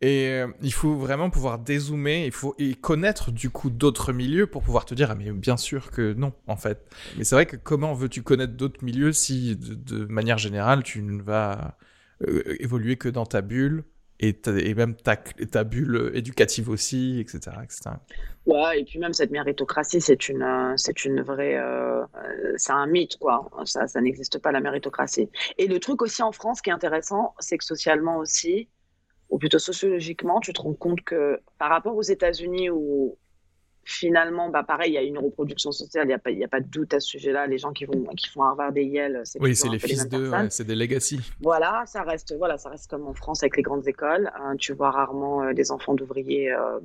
[0.03, 4.49] Et euh, il faut vraiment pouvoir dézoomer, il faut et connaître du coup d'autres milieux
[4.49, 6.85] pour pouvoir te dire ah mais bien sûr que non en fait.
[7.17, 11.23] Mais c'est vrai que comment veux-tu connaître d'autres milieux si de, manière générale tu ne
[11.23, 11.79] vas
[12.27, 13.85] euh, évoluer que dans ta bulle
[14.21, 17.97] et, même ta, bulle éducative aussi, etc., etc.
[18.47, 21.61] Ouais, et puis même cette méritocratie, c'est une, euh, c'est une vraie,
[22.57, 23.51] c'est un mythe quoi.
[23.65, 25.29] Ça, ça n'existe pas la méritocratie.
[25.59, 28.69] Et le truc aussi en France qui est intéressant, c'est que socialement aussi
[29.33, 33.17] ou plutôt sociologiquement, tu te rends compte que par rapport aux États-Unis où
[33.85, 36.61] finalement, bah pareil, il y a une reproduction sociale, il n'y a, pas, a pas
[36.61, 37.47] de doute à ce sujet-là.
[37.47, 40.31] Les gens qui, vont, qui font Harvard et Yale, c'est Oui, c'est les fils d'eux,
[40.51, 41.21] c'est des legacy.
[41.41, 44.31] Voilà, ça reste, voilà, ça reste comme en France avec les grandes écoles.
[44.37, 44.57] Hein.
[44.57, 46.79] tu vois rarement euh, des enfants d'ouvriers euh,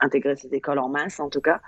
[0.00, 1.60] intégrer ces écoles en masse, en tout cas.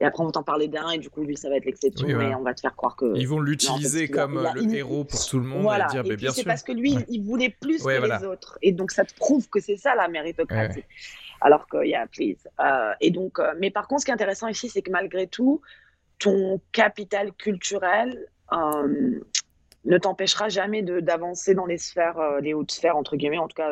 [0.00, 2.06] Et après, on va t'en parler d'un, et du coup, lui, ça va être l'exception,
[2.06, 3.16] mais on va te faire croire que.
[3.16, 5.62] Ils vont l'utiliser comme le héros pour tout le monde.
[5.62, 5.88] Voilà.
[5.88, 8.58] Et dire, et bien C'est parce que lui, il voulait plus que les autres.
[8.62, 10.84] Et donc, ça te prouve que c'est ça la méritocratie.
[11.40, 12.48] Alors qu'il y a, please.
[12.60, 15.26] Euh, et donc, euh, mais par contre, ce qui est intéressant ici, c'est que malgré
[15.26, 15.60] tout,
[16.18, 19.20] ton capital culturel euh,
[19.84, 23.70] ne t'empêchera jamais d'avancer dans les sphères, les hautes sphères, entre guillemets, en tout cas,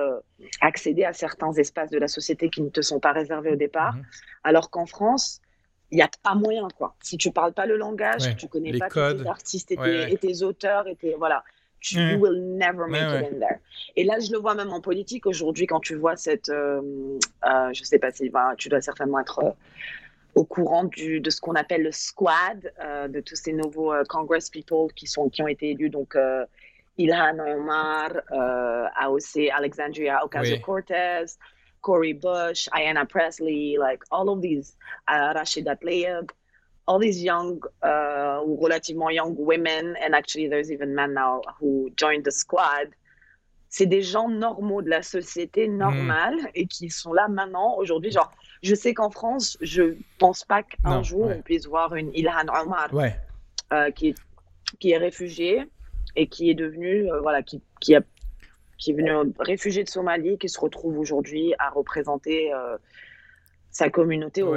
[0.61, 3.95] accéder à certains espaces de la société qui ne te sont pas réservés au départ.
[3.95, 4.05] Mhm.
[4.45, 5.41] Alors qu'en France,
[5.91, 6.95] il n'y a pas moyen, quoi.
[7.03, 10.89] Si tu parles pas le langage, tu tu connais pas tes artistes et, tes, auteurs,
[10.89, 11.45] et tes, voilà,
[11.87, 13.61] tu you will never make it in there.
[13.97, 16.81] Et là, je le vois même en politique aujourd'hui, quand tu vois cette, euh,
[17.45, 19.51] euh, je sais pas si tu dois certainement être euh,
[20.35, 24.51] au courant du, de ce qu'on appelle le squad, euh, de tous ces nouveaux Congress
[24.51, 26.17] people qui sont, qui ont été élus, donc.
[26.99, 28.11] Ilhan Omar,
[28.97, 31.37] AOC, Alexandria Ocasio-Cortez,
[31.83, 34.75] Corey Bush, Ayanna Presley, like all of these,
[35.09, 36.31] uh, Rashida Tlaib,
[36.87, 42.25] all these young, uh, relativement young women, and actually there's even men now who joined
[42.25, 42.89] the squad.
[43.69, 46.51] C'est des gens normaux de la société normale mm.
[46.55, 48.11] et qui sont là maintenant, aujourd'hui.
[48.11, 48.31] Genre,
[48.63, 51.37] je sais qu'en France, je pense pas qu'un jour ouais.
[51.39, 53.17] on puisse voir une Ilhan Omar ouais.
[53.73, 54.15] euh, qui, est,
[54.79, 55.65] qui est réfugiée
[56.15, 58.01] et qui est devenue, euh, voilà, qui, qui a
[58.79, 62.77] qui est venu réfugié de Somalie, qui se retrouve aujourd'hui à représenter euh,
[63.77, 64.57] sa communauté au,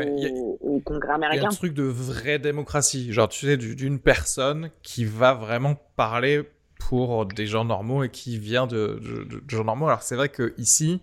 [0.85, 1.41] Congrès américain.
[1.41, 5.33] Il y a un truc de vraie démocratie, genre tu sais, d'une personne qui va
[5.33, 6.43] vraiment parler
[6.79, 9.87] pour des gens normaux et qui vient de, de gens normaux.
[9.87, 11.01] Alors c'est vrai que ici,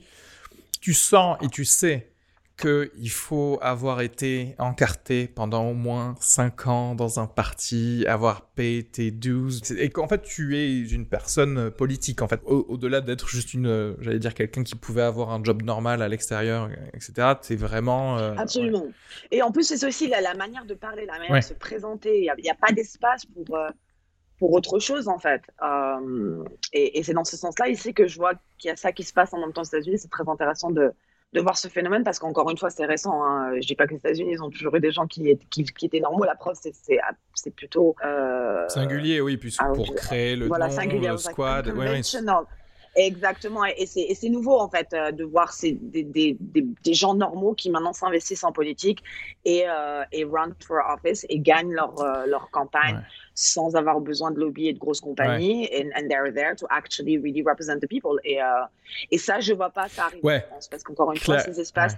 [0.80, 2.08] tu sens et tu sais
[2.56, 8.82] qu'il faut avoir été encarté pendant au moins 5 ans dans un parti, avoir payé
[8.82, 13.52] tes dues, et qu'en fait tu es une personne politique, en fait, au-delà d'être juste
[13.52, 17.34] une, j'allais dire, quelqu'un qui pouvait avoir un job normal à l'extérieur, etc.
[17.42, 18.18] C'est vraiment...
[18.18, 18.86] Euh, Absolument.
[19.30, 22.20] Et en plus, c'est aussi la, manière de parler, la manière de se présenter.
[22.20, 23.56] Il n'y a, pas d'espace pour...
[23.56, 23.68] Euh,
[24.38, 25.40] pour autre chose en fait.
[25.62, 28.92] Euh, et, et c'est dans ce sens-là ici que je vois qu'il y a ça
[28.92, 29.96] qui se passe en même temps aux États-Unis.
[29.98, 30.92] C'est très intéressant de,
[31.36, 33.22] de voir ce phénomène parce qu'encore une fois, c'est récent.
[33.22, 33.52] Hein.
[33.60, 35.86] Je dis pas que les États-Unis, ils ont toujours eu des gens qui, qui, qui
[35.86, 36.24] étaient normaux.
[36.24, 37.94] La preuve, c'est plutôt.
[38.04, 41.68] Euh, singulier, oui, puis ah, pour créer le voilà, nom, le squad.
[41.68, 42.02] Ouais,
[42.96, 47.52] Exactement, et c'est nouveau en fait euh, de voir ces, des, des, des, gens normaux
[47.52, 49.04] qui maintenant s'investissent en politique
[49.44, 53.02] et, euh, et run for office et gagnent leur, euh, leur campagne
[53.36, 55.68] sans avoir besoin de lobby et de grosses compagnies.
[55.70, 58.18] Et And, they're there to actually really represent the people.
[58.24, 58.38] Et,
[59.10, 61.96] et ça, je vois pas ça arriver en France parce qu'encore une fois, ces espaces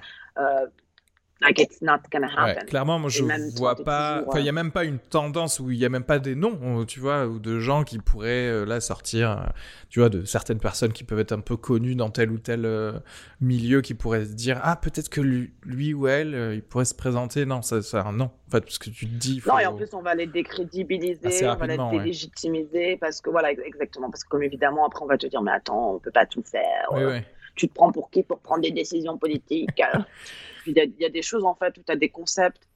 [1.41, 2.67] Like it's not gonna happen.
[2.67, 3.23] clairement, moi je
[3.57, 4.25] vois pas.
[4.35, 6.85] Il y a même pas une tendance où il y a même pas des noms,
[6.85, 9.45] tu vois, ou de gens qui pourraient euh, là sortir, euh,
[9.89, 12.65] tu vois, de certaines personnes qui peuvent être un peu connues dans tel ou tel
[12.65, 12.99] euh,
[13.41, 17.47] milieu, qui pourraient se dire ah peut-être que lui, ou elle, il pourrait se présenter.
[17.47, 18.31] Non, ça, ça non.
[18.49, 19.41] En fait, parce que tu te dis.
[19.47, 23.53] Non, et en plus on va les décrédibiliser, on va les délégitimiser parce que voilà
[23.53, 26.27] exactement parce que comme évidemment après on va te dire mais attends on peut pas
[26.27, 26.89] tout faire.
[26.91, 27.21] Oui,
[27.55, 29.83] tu te prends pour qui pour prendre des décisions politiques
[30.69, 32.69] il y, a des choses en fait où tu as des concepts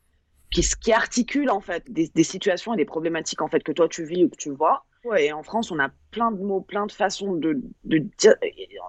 [0.50, 4.04] qui, qui articulent en fait des, situations et des problématiques en fait que toi tu
[4.04, 4.84] vis ou que tu vois.
[5.16, 8.36] et en France, on a plein de mots, plein de façons de, dire.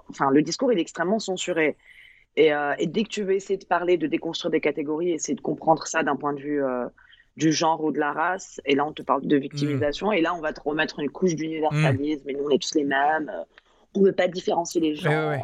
[0.10, 1.78] Enfin, le discours il est extrêmement censuré.
[2.39, 5.42] Euh, et, dès que tu veux essayer de parler, de déconstruire des catégories, essayer de
[5.42, 6.88] comprendre ça d'un point de vue euh,
[7.38, 10.13] du genre ou de la race, et là on te parle de victimisation, mmh.
[10.13, 12.86] et là on va te remettre une couche d'universalisme, et nous on est tous les
[12.86, 13.32] mêmes,
[13.96, 15.39] on ne veut pas différencier les gens.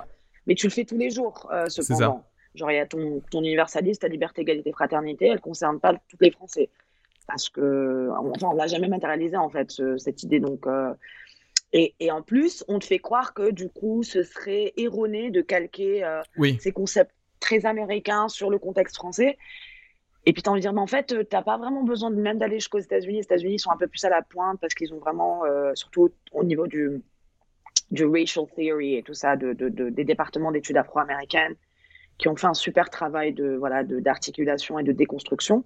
[0.47, 2.25] Mais tu le fais tous les jours, euh, cependant.
[2.55, 5.93] Genre, il y a ton, ton universaliste, ta liberté, égalité, fraternité, elle ne concerne pas
[5.93, 6.69] tous les Français.
[7.27, 10.39] Parce que, enfin, on l'a jamais matérialisé, en fait, cette idée.
[10.39, 10.93] Donc, euh,
[11.73, 15.41] et, et, en plus, on te fait croire que, du coup, ce serait erroné de
[15.41, 16.21] calquer euh,
[16.59, 19.37] ces concepts très américains sur le contexte français.
[20.25, 22.11] Et puis, tu as envie de dire, mais en fait, tu n'as pas vraiment besoin
[22.11, 23.17] de même d'aller jusqu'aux États-Unis.
[23.17, 26.11] Les États-Unis sont un peu plus à la pointe parce qu'ils ont vraiment, euh, surtout
[26.31, 27.01] au niveau du,
[27.91, 31.55] du racial theory et tout ça, de, de, des départements d'études afro-américaines,
[32.19, 35.63] qui ont fait un super travail de voilà d'articulation et de déconstruction.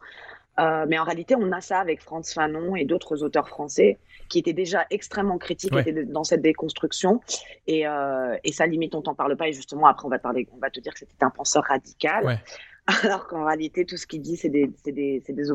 [0.60, 3.98] Euh, mais en réalité, on a ça avec Franz Fanon et d'autres auteurs français
[4.30, 5.74] qui étaient déjà extrêmement critiques
[6.08, 7.22] dans cette déconstruction.
[7.66, 9.48] Et, euh, et ça, limite, on t'en parle pas.
[9.48, 11.63] Et justement, après, on va te, parler, on va te dire que c'était un penseur
[11.63, 12.39] radical.
[13.04, 15.52] Alors qu'en réalité, tout ce qu'il dit, c'est des, des, des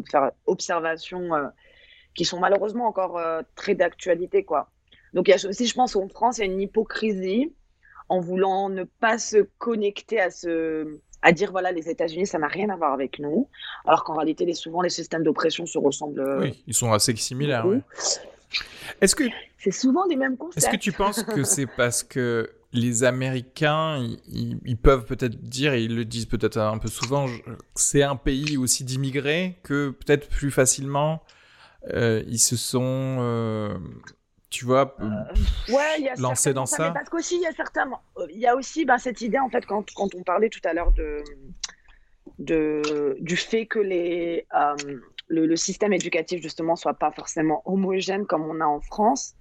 [0.47, 1.47] observations euh,
[2.15, 4.43] qui sont malheureusement encore euh, très d'actualité.
[4.43, 4.71] quoi.
[5.15, 7.53] Donc, il y a aussi, je pense, en France, il y a une hypocrisie
[8.09, 12.47] en voulant ne pas se connecter à ce à dire voilà les États-Unis ça n'a
[12.47, 13.49] rien à voir avec nous.
[13.85, 17.15] Alors qu'en réalité les, souvent les systèmes d'oppression se ressemblent euh, oui ils sont assez
[17.17, 17.67] similaires
[19.01, 19.25] est-ce que
[19.59, 20.59] c'est souvent les mêmes concepts.
[20.59, 25.83] est-ce que tu penses que c'est parce que les Américains ils, peuvent peut-être dire et
[25.83, 27.27] ils le disent peut-être un peu souvent
[27.75, 31.23] c'est un pays aussi d'immigrés que peut-être plus facilement
[31.93, 33.79] euh, ils se sont euh,
[34.51, 36.91] tu vois, euh, ouais, y a lancer dans ça.
[36.91, 39.67] Parce qu'aussi, il y a certainement, il y a aussi bah, cette idée en fait
[39.67, 41.23] quand, quand on parlait tout à l'heure de,
[42.39, 44.75] de du fait que les euh,
[45.29, 49.35] le, système éducatif justement soit pas forcément homogène comme on a en France.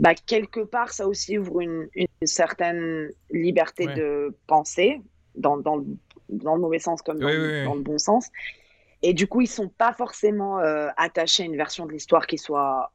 [0.00, 5.02] Bah, quelque part, ça aussi ouvre une, une certaine liberté de penser,
[5.34, 5.84] dans, dans,
[6.30, 8.28] dans, le mauvais sens comme dans, le bon sens.
[9.02, 12.38] Et du coup, ils sont pas forcément euh, attachés à une version de l'histoire qui
[12.38, 12.92] soit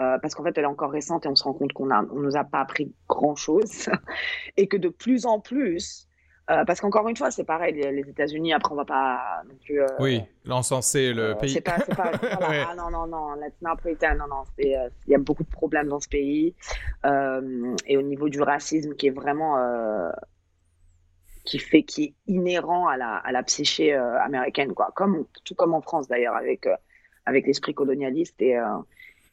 [0.00, 1.94] euh, parce qu'en fait, elle est encore récente et on se rend compte qu'on ne
[1.94, 3.88] on nous a pas appris grand-chose.
[4.56, 6.08] et que de plus en plus,
[6.50, 9.80] euh, parce qu'encore une fois, c'est pareil, les, États-Unis, après, on va pas non plus.
[9.80, 11.50] Euh, oui, l'encenser le pays.
[11.50, 11.78] C'est pas.
[11.78, 14.16] pas Ah non, non, non, let's not pretend.
[14.16, 16.54] Non, non, il y a beaucoup de problèmes dans ce pays.
[17.04, 19.56] et au niveau du racisme qui est vraiment.
[21.44, 24.90] qui fait, qui est inhérent à la, à la psyché américaine, quoi.
[24.96, 26.66] Comme, tout comme en France d'ailleurs, avec,
[27.26, 28.58] avec l'esprit colonialiste et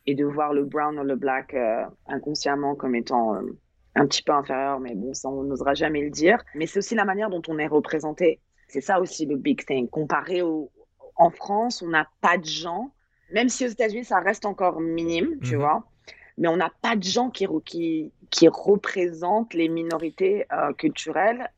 [0.06, 3.42] et de voir le brown ou le black euh, inconsciemment comme étant euh,
[3.96, 6.44] un petit peu inférieur, mais bon, ça, on n'osera jamais le dire.
[6.56, 8.40] Mais c'est aussi la manière dont on est représenté.
[8.68, 9.90] C'est ça aussi le big thing.
[9.90, 10.72] Comparé au,
[11.16, 12.92] en France, on n'a pas de gens,
[13.34, 15.62] même si aux États-Unis, ça reste encore minime, tu mhm.
[15.62, 15.84] vois,
[16.38, 21.50] mais on n'a pas de gens qui, qui, qui représentent les minorités euh, culturelles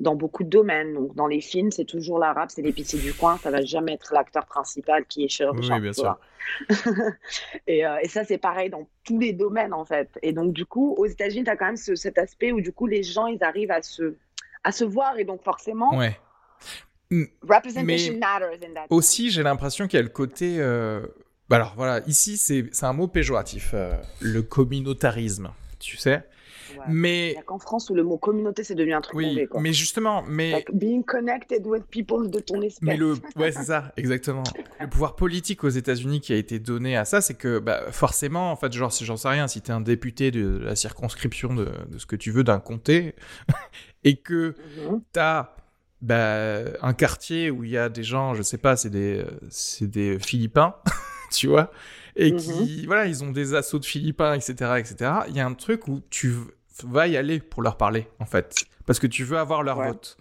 [0.00, 0.94] dans beaucoup de domaines.
[0.94, 4.12] Donc, dans les films, c'est toujours l'arabe, c'est l'épicier du coin, ça va jamais être
[4.12, 5.76] l'acteur principal qui est chirurgien.
[5.76, 6.18] Oui, bien sûr.
[7.66, 10.10] et, euh, et, ça, c'est pareil dans tous les domaines, en fait.
[10.22, 12.86] Et donc, du coup, aux États-Unis, tu as quand même cet aspect où, du coup,
[12.86, 14.16] les gens, ils arrivent à se,
[14.64, 15.18] à se voir.
[15.18, 16.16] Et donc, forcément, ouais.
[17.42, 18.86] Representation matters in that.
[18.90, 20.56] Aussi, j'ai l'impression qu'il y a le côté.
[20.60, 21.04] euh,
[21.48, 26.22] bah alors voilà, ici c'est c'est un mot péjoratif, euh, le communautarisme, tu sais.
[26.78, 26.84] Ouais.
[26.88, 29.60] Mais qu'en France où le mot communauté c'est devenu un truc oui, mauvais, quoi.
[29.60, 32.82] mais justement, mais Like being connected with people de ton espèce.
[32.82, 34.42] Mais le, ouais, c'est ça, exactement.
[34.80, 38.50] Le pouvoir politique aux États-Unis qui a été donné à ça, c'est que bah, forcément,
[38.52, 41.68] en fait, genre, si j'en sais rien, si t'es un député de la circonscription de,
[41.88, 43.14] de ce que tu veux d'un comté,
[44.04, 44.54] et que
[44.88, 45.02] Mhm.
[45.12, 45.54] t'as
[46.02, 49.86] bah, un quartier où il y a des gens, je sais pas, c'est des, c'est
[49.86, 50.74] des Philippins,
[51.30, 51.70] tu vois,
[52.16, 55.10] et qui, voilà, ils ont des assauts de Philippins, etc., etc.
[55.28, 56.34] Il y a un truc où tu
[56.86, 58.54] vas y aller pour leur parler, en fait,
[58.86, 59.88] parce que tu veux avoir leur Ouais.
[59.88, 60.16] vote.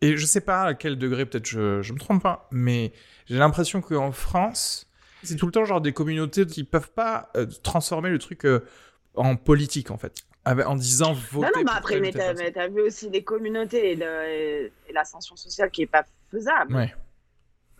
[0.00, 2.92] Et je sais pas à quel degré, peut-être je, je me trompe pas, mais
[3.26, 4.86] j'ai l'impression qu'en France,
[5.22, 8.60] c'est tout le temps genre des communautés qui peuvent pas euh, transformer le truc euh,
[9.14, 10.12] en politique, en fait.
[10.44, 11.46] Avec- En disant voter.
[11.46, 15.86] Non, non, mais après, mais t'as, vu aussi les communautés et, l'ascension sociale qui est
[15.86, 16.74] pas faisable.
[16.74, 16.94] Ouais.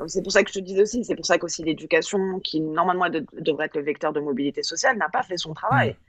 [0.06, 3.08] C'est pour ça que je te disais aussi, c'est pour ça qu'aussi l'éducation, qui normalement
[3.10, 6.03] de- devrait être le vecteur de mobilité sociale, n'a pas fait son travail Mm.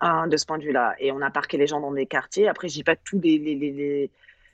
[0.00, 0.94] Hein, de ce point de vue-là.
[0.98, 2.48] Et on a parqué les gens dans des quartiers.
[2.48, 4.10] Après, je dis pas que tous les, les, les,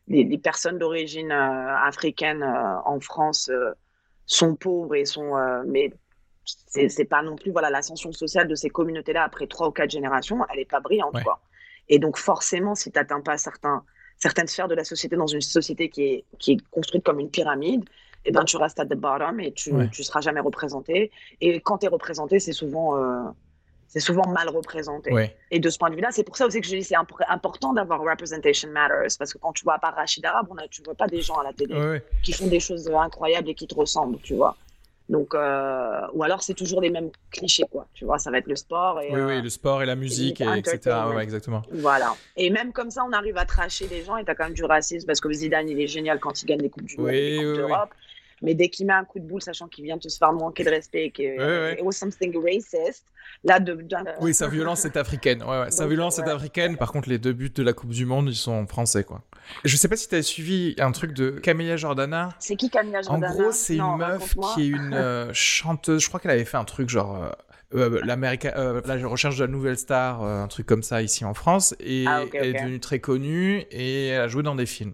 [0.09, 3.72] les, les- personnes d'origine euh, africaine euh, en France euh,
[4.26, 5.32] sont pauvres et sont,
[5.66, 5.92] mais
[6.45, 10.45] c'est, pas non plus voilà l'ascension sociale de ces communautés-là après trois ou quatre générations,
[10.53, 11.22] elle est pas brillante Ouais.
[11.22, 11.40] quoi.
[11.88, 13.84] Et donc forcément, si tu n'atteins pas certains,
[14.18, 17.30] certaines sphères de la société dans une société qui est, qui est construite comme une
[17.30, 17.84] pyramide,
[18.24, 19.88] eh ben, tu restes à the bottom et tu Ouais.
[19.90, 21.11] tu seras jamais représenté.
[21.42, 23.22] Et quand tu es représenté, c'est souvent, euh,
[23.89, 25.12] c'est souvent mal représenté.
[25.12, 25.37] Ouais.
[25.51, 27.12] Et de ce point de vue-là, c'est pour ça aussi que je dis c'est imp-
[27.28, 29.16] important d'avoir representation matters.
[29.18, 31.37] Parce que quand tu vois pas Rachid Arabe, on a, tu vois pas des gens
[31.39, 32.03] à la télé Ouais, ouais.
[32.22, 34.57] qui font des choses incroyables et qui te ressemblent, tu vois.
[35.11, 37.87] Donc, euh, ou alors c'est toujours les mêmes clichés, quoi.
[37.93, 39.97] Tu vois, ça va être le sport et Oui, euh, oui, le sport et la
[39.97, 40.80] musique, et, etc.
[41.14, 41.61] Ouais, exactement.
[41.72, 42.14] voilà.
[42.39, 44.64] Et même comme ça, on arrive à tracher les gens et t'as quand même du
[44.64, 47.14] racisme parce que Zidane, il est génial quand il gagne les coupes du monde, Oui,
[47.16, 47.72] et les coupes oui, oui.
[48.45, 50.62] Mais dès qu'il met un coup de boule, sachant qu'il vient de se faire manquer
[50.64, 51.74] de respect et que Ouais, ouais.
[51.78, 53.05] it was something racist,
[53.42, 55.42] là, de, de- Oui, sa violence est africaine.
[55.42, 55.70] Ouais, ouais.
[55.70, 56.76] Sa Donc, violence est africaine.
[56.76, 59.22] Par contre, les deux buts de la Coupe du Monde, ils sont français, quoi.
[59.64, 62.34] Je sais pas si t'as suivi un truc de Camélia Jordana.
[62.38, 66.03] c'est qui Camilla En Jordana gros, c'est une meuf qui est une euh, chanteuse.
[66.03, 67.30] Je crois qu'elle avait fait un truc genre euh,
[67.74, 71.34] euh, euh, la recherche de la nouvelle star, euh, un truc comme ça ici en
[71.34, 71.74] France.
[71.80, 74.92] Et Ah, elle est devenue très connue et elle a joué dans des films.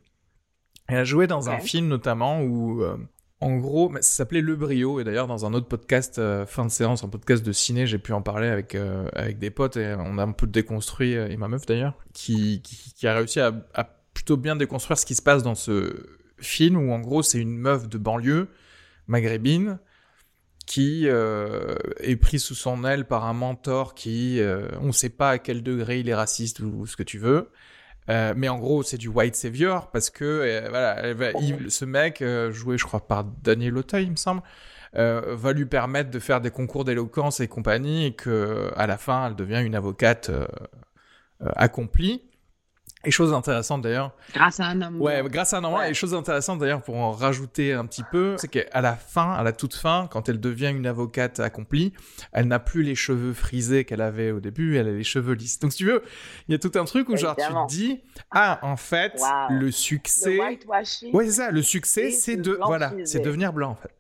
[0.88, 2.96] Elle a joué dans un film notamment où, euh,
[3.40, 5.00] en gros, ça s'appelait Le Brio.
[5.00, 7.98] Et d'ailleurs, dans un autre podcast, euh, fin de séance, un podcast de ciné, j'ai
[7.98, 11.28] pu en parler avec, euh, avec des potes et on a un peu déconstruit, euh,
[11.28, 13.52] et ma meuf d'ailleurs, qui, qui, a réussi à,
[14.12, 16.06] plutôt bien déconstruire ce qui se passe dans ce
[16.38, 18.48] film où, en gros, c'est une meuf de banlieue
[19.06, 19.78] maghrébine
[20.66, 24.40] qui est prise sous son aile par un mentor qui,
[24.80, 27.50] on ne sait pas à quel degré il est raciste ou ce que tu veux.
[28.08, 31.14] Euh, mais en gros, c'est du white savior parce que euh, voilà,
[31.68, 34.42] ce mec euh, joué, je crois, par Daniel Auteuil, il me semble,
[34.94, 39.28] va lui permettre de faire des concours d'éloquence et compagnie, et que à la fin,
[39.28, 40.30] elle devient une avocate
[41.40, 42.22] accomplie.
[43.02, 45.00] Et chose intéressante d'ailleurs, Grâce à un homme.
[45.00, 45.64] Ouais, grâce à un.
[45.74, 45.90] Ouais.
[45.90, 49.42] Et chose intéressante d'ailleurs pour en rajouter un petit peu, c'est qu'à la fin, à
[49.42, 51.94] la toute fin, quand elle devient une avocate accomplie,
[52.32, 55.58] elle n'a plus les cheveux frisés qu'elle avait au début, elle a les cheveux lisses.
[55.60, 56.02] Donc si tu veux,
[56.48, 57.66] il y a tout un truc où genre Évidemment.
[57.66, 58.00] tu te dis,
[58.32, 59.58] ah en fait, Wow.
[59.58, 63.70] le Le succès, whitewashing, ouais c'est ça, le succès c'est de, voilà, c'est devenir blanc
[63.70, 63.90] en fait.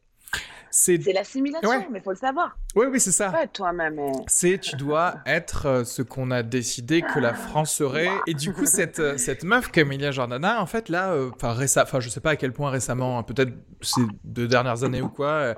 [0.70, 1.88] C'est, l'assimilation, Ouais.
[1.90, 2.56] mais faut le savoir.
[2.76, 3.30] ouais oui c'est ça.
[3.30, 3.98] Ouais, toi-même.
[3.98, 8.08] euh, C'est tu dois être euh, ce qu'on a décidé que la France serait.
[8.26, 12.00] Et du coup, cette, euh, cette meuf, Camélia Jordana, en fait, là, euh, enfin, enfin,
[12.00, 15.28] je sais pas à quel point récemment, hein, peut-être ces deux dernières années ou quoi,
[15.28, 15.54] euh,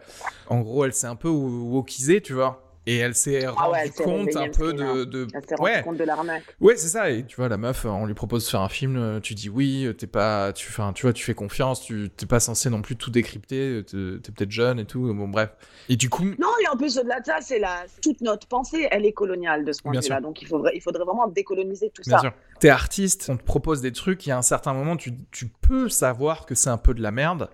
[0.48, 2.61] en gros, elle s'est un peu wokisée, tu vois.
[2.84, 5.04] Et elle s'est Ah rendue ouais, compte un peu de.
[5.04, 5.28] de...
[5.32, 6.42] Elle s'est rendue Ouais, compte de l'arnaque.
[6.60, 7.10] ouais, c'est ça.
[7.10, 9.48] Et tu vois, la meuf, on lui propose de faire un film, euh, tu dis
[9.48, 10.52] oui, euh, t'es pas.
[10.52, 13.68] Tu, enfin, tu vois, tu fais confiance, tu t'es pas censé non plus tout décrypter,
[13.68, 15.14] euh, t'es t'es peut-être jeune et tout.
[15.14, 15.50] Bon, bref.
[15.88, 16.24] Et du coup.
[16.40, 17.84] Non, et en plus, au-delà de ça, c'est la...
[18.02, 20.20] toute notre pensée, elle est coloniale de ce point de vue-là.
[20.20, 22.20] Donc, il faudrait, il faudrait vraiment décoloniser tout Bien ça.
[22.22, 22.32] sûr.
[22.58, 25.46] T'es artiste, on te propose des trucs, il y a un certain moment, tu, tu
[25.46, 27.48] peux savoir que c'est un peu de la merde.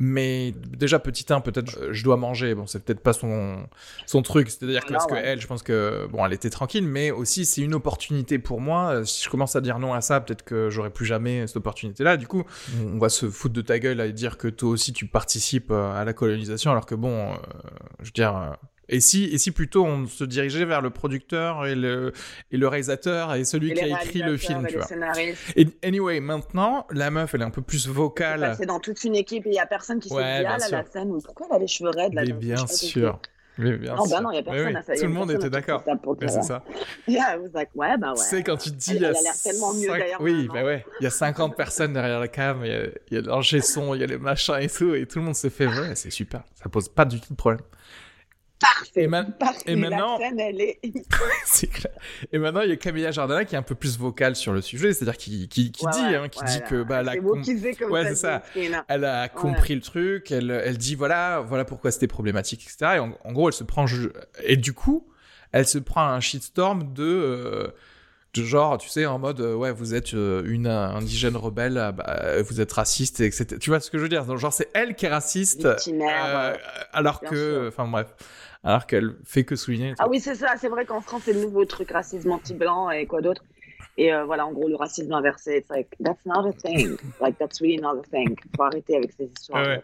[0.00, 2.54] Mais déjà, petit 1, peut-être je- dois manger.
[2.54, 3.66] Bon, c'est peut-être pas son,
[4.06, 4.48] son truc.
[4.48, 7.62] C'est-à-dire que parce que elle, je pense que bon, elle était tranquille, mais aussi c'est
[7.62, 8.90] une opportunité pour moi.
[8.90, 11.56] Euh, Si je commence à dire non à ça, peut-être que j'aurai plus jamais cette
[11.56, 12.16] opportunité-là.
[12.16, 12.44] Du coup,
[12.80, 15.70] on on va se foutre de ta gueule à dire que toi aussi tu participes
[15.70, 17.36] euh, à la colonisation, alors que bon, euh,
[18.00, 18.56] je veux dire.
[18.88, 22.12] Et si, et si plutôt on se dirigeait vers le producteur et le,
[22.50, 24.86] et le réalisateur et celui Et qui a écrit le film, et tu vois.
[25.56, 28.54] Et anyway, maintenant, la meuf, elle est un peu plus vocale.
[28.58, 30.58] C'est dans toute une équipe et il n'y a personne qui Ouais, se dit ah
[30.58, 33.20] là la scène ou pourquoi elle a les cheveux raides là Mais bien sûr.
[33.60, 34.16] Mais bien Non, sûr.
[34.16, 34.94] bah non, il n'y a personne oui, à ça.
[34.94, 35.82] Tout le monde était d'accord.
[36.20, 36.64] C'est ça.
[37.08, 38.14] Yeah, was like, ouais, bah ouais.
[38.16, 38.92] Tu sais, quand tu te dis.
[38.92, 40.54] Elle- il y a elle a l'air tellement mieux, cinq- d'ailleurs, Oui, maintenant.
[40.54, 40.86] bah ouais.
[41.00, 43.60] Il y a 50 personnes derrière la cam, il y a, il y a l'ingé
[43.60, 45.66] son, il y a les machins et tout, et tout le monde s'est fait.
[45.66, 46.44] Ouais, c'est super.
[46.54, 47.60] Ça pose pas du tout de problème.
[48.60, 49.02] Parfait.
[49.04, 49.62] Et ma- Parfait.
[49.66, 50.80] et maintenant- La scène, elle est.
[51.46, 51.92] C'est clair.
[52.32, 54.60] Et maintenant, il y a Camilla Jordana qui est un peu plus vocale sur le
[54.60, 57.42] sujet, c'est-à-dire qui, qui, qui dit, hein, qui ouais, dit que bah, la com-
[57.78, 58.84] comme Ouais, ça, c'est ça.
[58.88, 62.94] Elle a compris le truc, elle, elle dit voilà, voilà pourquoi c'était problématique, etc.
[62.96, 63.86] Et en, en gros, elle se prend.
[64.42, 65.06] Et du coup,
[65.52, 67.04] elle se prend un shitstorm de.
[67.04, 67.68] euh,
[68.34, 71.92] de genre, tu sais, en mode, euh, ouais, vous êtes euh, une indigène rebelle, ah,
[71.92, 73.56] bah, vous êtes raciste, etc.
[73.58, 74.26] Tu vois ce que je veux dire?
[74.26, 75.66] Donc, Genre, c'est elle qui est raciste,
[76.92, 77.68] alors que.
[77.68, 78.08] Enfin, bref.
[78.68, 79.94] Alors qu'elle fait que souligner.
[79.98, 80.54] Ah oui, c'est ça.
[80.58, 83.42] C'est vrai qu'en France, c'est le nouveau truc racisme anti-blanc et quoi d'autre.
[83.96, 86.96] Et euh, voilà, en gros, le racisme inversé, it's like, that's not a thing.
[87.20, 88.36] Like, that's really not a thing.
[88.56, 89.82] Faut arrêter avec ces histoires ouais.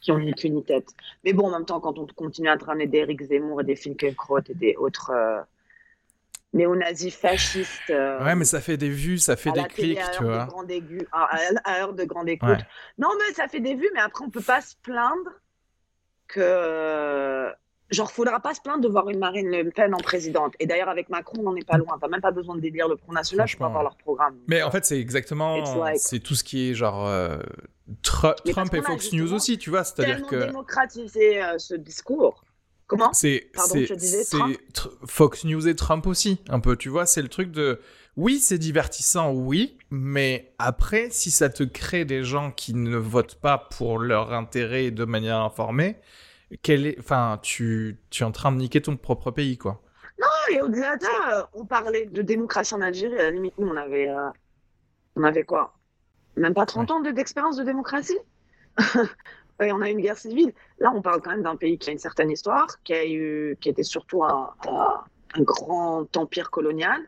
[0.00, 0.86] qui ont ni queue ni tête.
[1.24, 4.38] Mais bon, en même temps, quand on continue à traîner d'Éric Zemmour et des Finkielkraut
[4.48, 5.40] et des autres euh,
[6.52, 7.90] néo-nazis fascistes.
[7.90, 10.44] euh, Ouais, mais ça fait des vues, ça fait des clics, à tu de vois.
[10.46, 12.48] grande aigu- à, à- à heure de grande écoute.
[12.48, 12.58] Ouais.
[12.98, 15.30] Non, mais ça fait des vues, mais après, on peut pas se plaindre
[16.28, 17.50] que.
[17.90, 20.54] Genre, faudra pas se plaindre de voir une Marine Le Pen en présidente.
[20.58, 21.98] Et d'ailleurs, avec Macron, on n'en est pas loin.
[22.00, 24.36] T'as même pas besoin de délire le Front National pour avoir leur programme.
[24.48, 25.62] Mais en fait, c'est exactement,
[25.96, 27.38] c'est tout ce qui est genre euh,
[28.02, 32.42] Trump et Fox News aussi, tu vois, c'est-à-dire que démocratisé euh, ce discours.
[32.86, 33.12] Comment?
[33.12, 37.80] C'est tr- Fox News et Trump aussi, un peu, tu vois, c'est le truc de
[38.16, 43.36] oui, c'est divertissant, oui, mais après, si ça te crée des gens qui ne votent
[43.36, 45.96] pas pour leur intérêt de manière informée,
[46.62, 49.82] quel est, enfin, tu, tu es en train de niquer ton propre pays, quoi.
[50.52, 53.18] Et au-delà de ça, euh, on parlait de démocratie en Algérie.
[53.18, 54.28] À la limite, nous, on avait, euh,
[55.16, 55.74] on avait quoi?
[56.36, 58.18] Même pas 30 ans de- d'expérience de démocratie?
[59.62, 60.52] Et on a une guerre civile.
[60.78, 63.56] Là, on parle quand même d'un pays qui a une certaine histoire, qui, a eu,
[63.60, 65.04] qui était surtout un, un-
[65.36, 67.00] un grand empire colonial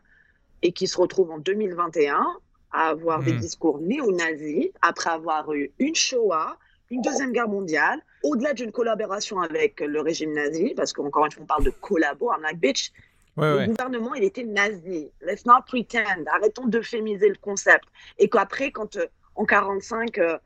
[0.61, 2.25] et qui se retrouve en 2021
[2.71, 3.39] à avoir des Mhm.
[3.39, 6.57] discours néo-nazis après avoir eu une Shoah,
[6.89, 11.43] une deuxième guerre mondiale, au-delà d'une collaboration avec le régime nazi, parce qu'encore une fois,
[11.43, 12.91] on parle de collabo, I'm like, bitch,
[13.37, 13.67] Ouais, le ouais.
[13.67, 15.11] gouvernement, il était nazi.
[15.21, 16.25] Let's not pretend.
[16.33, 17.83] Arrêtons d'euphémiser le concept.
[18.17, 19.05] Et qu'après, quand euh,
[19.35, 20.39] en 45, euh,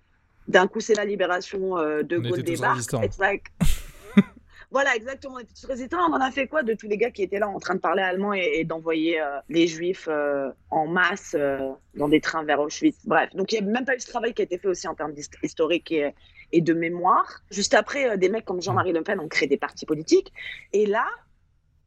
[0.49, 3.43] d'un coup, c'est la libération euh, de On Gaulle débarque, it's like...
[4.71, 5.35] voilà, exactement.
[5.35, 5.99] On était tous résistants.
[6.09, 7.79] On en a fait quoi de tous les gars qui étaient là en train de
[7.79, 12.43] parler allemand et, et d'envoyer euh, les juifs euh, en masse euh, dans des trains
[12.43, 12.97] vers Auschwitz?
[13.05, 14.89] Bref, donc il n'y a même pas eu ce travail qui a été fait aussi
[14.89, 16.13] en termes d'hist- historique et,
[16.51, 17.41] et de mémoire.
[17.49, 20.31] Juste après, euh, des mecs comme Jean-Marie Le Pen ont créé des partis politiques.
[20.73, 21.05] Et là,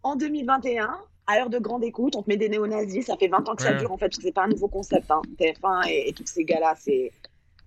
[0.03, 0.97] en 2021,
[1.27, 3.63] à heure de grande écoute, on te met des néo-nazis, ça fait 20 ans que
[3.63, 5.11] ça dure en fait, c'est pas un nouveau concept.
[5.11, 5.23] Hein.
[5.39, 7.13] TF1 et, et tous ces gars-là, c'est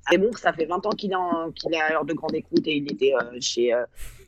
[0.09, 2.33] c'est bon, ça fait 20 ans qu'il est, en- qu'il est à heure de grande
[2.35, 3.83] écoute et il était euh, chez euh,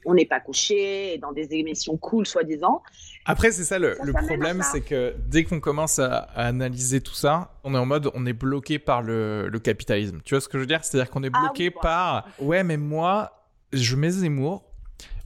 [0.06, 2.82] On n'est pas couché, dans des émissions cool, soi-disant.
[3.26, 6.00] Après, c'est ça le, Ça, le ça mène à problème, c'est que dès qu'on commence
[6.00, 9.60] à, à analyser tout ça, on est en mode, on est bloqué par le, le
[9.60, 10.22] capitalisme.
[10.24, 10.84] Tu vois ce que je veux dire?
[10.84, 14.64] C'est-à-dire qu'on est Ah bloqué oui, par, ouais, mais moi, je mets Zemmour,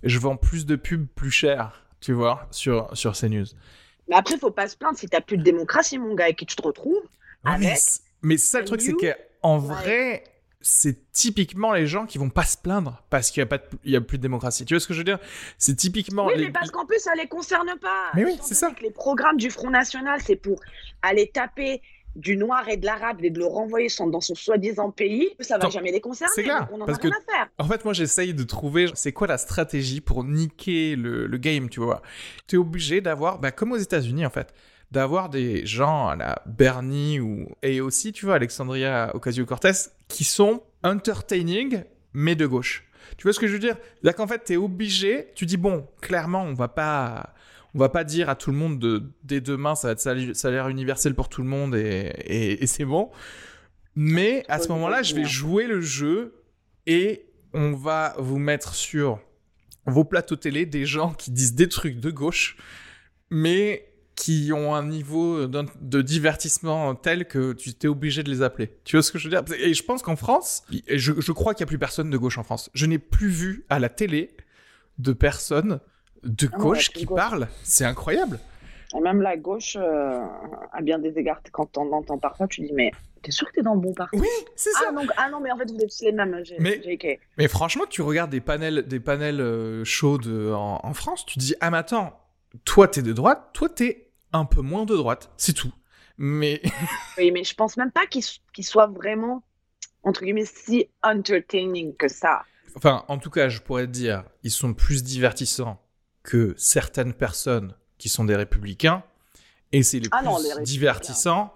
[0.02, 3.46] je vends plus de pubs plus cher, tu vois, sur, sur CNews.
[4.10, 6.46] Mais après, faut pas se plaindre si t'as plus de démocratie, mon gars, et que
[6.46, 7.04] tu te retrouves.
[7.46, 9.68] Ouais, mais Avec c- mais c'est ça le truc, c'est qu'en Ouais.
[9.68, 10.24] vrai,
[10.66, 13.64] c'est typiquement les gens qui vont pas se plaindre parce qu'il y a pas de-
[13.84, 14.64] il y a plus de démocratie.
[14.66, 15.20] Tu vois ce que je veux dire?
[15.58, 18.06] C'est typiquement Oui, les- mais parce qu'en plus, ça les concerne pas.
[18.16, 18.72] Mais oui, c'est ça.
[18.72, 20.60] que les programmes du Front National, c'est pour
[21.02, 21.82] aller taper
[22.16, 25.30] du noir et de l'arabe et de le renvoyer dans son soi-disant pays.
[25.40, 26.32] Ça va jamais les concerner.
[26.36, 27.50] c'est clair, donc on en parce a rien que- à faire.
[27.58, 31.70] En fait, moi, j'essaye de trouver c'est quoi la stratégie pour niquer le, le game,
[31.70, 32.02] tu vois?
[32.48, 34.54] Tu es obligé d'avoir, bah, comme aux États-Unis, en fait,
[34.92, 39.72] d'avoir des gens à la Bernie ou, et aussi, tu vois, Alexandria Ocasio-Cortez
[40.14, 41.84] qui sont entertaining,
[42.14, 42.86] mais de gauche.
[43.18, 43.76] Tu vois ce que je veux dire?
[43.96, 47.34] C'est-à-dire qu'en fait, tu es obligé, tu dis, bon, clairement, on va pas.
[47.76, 50.70] On va pas dire à tout le monde de, dès demain, ça va être salaire
[50.70, 52.14] universel pour tout le monde et,
[52.62, 53.10] et- c'est bon.
[53.96, 56.44] Mais à ce moment-là, je vais jouer le jeu
[56.86, 59.20] et on va vous mettre sur
[59.88, 62.58] vos plateaux télé des gens qui disent des trucs de gauche,
[63.32, 68.72] mais qui ont un niveau de divertissement tel que tu t'es obligé de les appeler.
[68.84, 69.44] Tu vois ce que je veux dire?
[69.60, 72.18] Et je pense qu'en France, et je, je crois qu'il n'y a plus personne de
[72.18, 72.70] gauche en France.
[72.74, 74.32] Je n'ai plus vu à la télé
[75.00, 75.80] de personnes
[76.24, 77.18] de Ah gauche ouais, qui gauche.
[77.18, 77.48] parlent.
[77.64, 78.40] C'est incroyable.
[78.96, 80.20] Et même la gauche, euh,
[80.72, 82.92] à bien des égards, quand on entend parfois, tu dis, mais
[83.24, 84.20] t'es sûr que t'es dans le bon parti?
[84.20, 84.86] Oui, c'est ça.
[84.90, 86.44] ah, donc, ah non, mais en fait, vous êtes tous les mêmes.
[86.60, 87.20] Mais- JK.
[87.40, 91.40] Mais franchement, tu regardes des panels, des panels euh, chauds de- en, en France, tu
[91.40, 92.14] dis ah mais attends,
[92.66, 94.03] toi t'es de droite, toi t'es
[94.34, 95.74] un peu moins de droite, c'est tout.
[96.18, 96.62] Mais
[97.18, 98.24] Oui, mais je pense même pas qu'il
[98.54, 99.44] qu'il soit vraiment,
[100.04, 102.44] entre guillemets, si entertaining que ça.
[102.76, 105.80] enfin, en tout cas, je pourrais te dire, ils sont plus divertissants
[106.24, 109.04] que certaines personnes qui sont des républicains,
[109.72, 111.54] et c'est les Ah plus non, les divertissants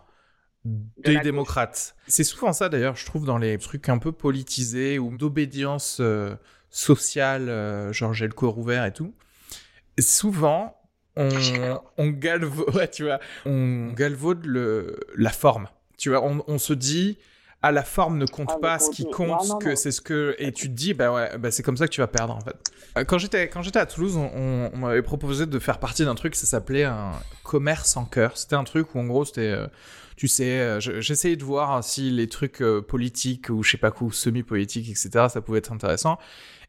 [0.65, 1.95] De des démocrates.
[2.07, 6.35] C'est souvent ça d'ailleurs, je trouve, dans les trucs un peu politisés ou d'obédience euh,
[6.69, 9.13] sociale, euh, genre j'ai le corps ouvert et tout.
[9.99, 10.76] Souvent,
[11.17, 15.67] on, on galvaude, ouais, tu vois, on galvaude le, la forme.
[15.97, 17.17] Tu vois, on, on se dit,
[17.63, 20.35] ah, la forme ne compte Ah, pas, ce qui compte, non, que c'est ce que,
[20.37, 22.41] et tu te dis, bah ouais, bah c'est comme ça que tu vas perdre en
[22.41, 22.55] fait.
[22.97, 26.05] Euh, Quand j'étais, quand j'étais à Toulouse, on, on- on m'avait proposé de faire partie
[26.05, 27.11] d'un truc, ça s'appelait un
[27.43, 28.37] commerce en cœur.
[28.37, 29.67] C'était un truc où en gros c'était, euh,
[30.15, 33.89] tu sais, euh, je- j'essayais de voir si les trucs politiques ou je sais pas
[33.91, 36.19] quoi, ou semi-politiques, etc., ça pouvait être intéressant.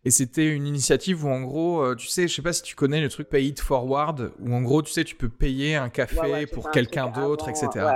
[0.05, 2.75] Et c'était une initiative où en gros, euh, tu sais, je sais pas si tu
[2.77, 5.89] connais le truc Pay It Forward, où en gros, tu sais, tu peux payer un
[5.89, 7.69] café Ouais, ouais, c'est pour un quelqu'un d'autre, etc.
[7.75, 7.93] ouais.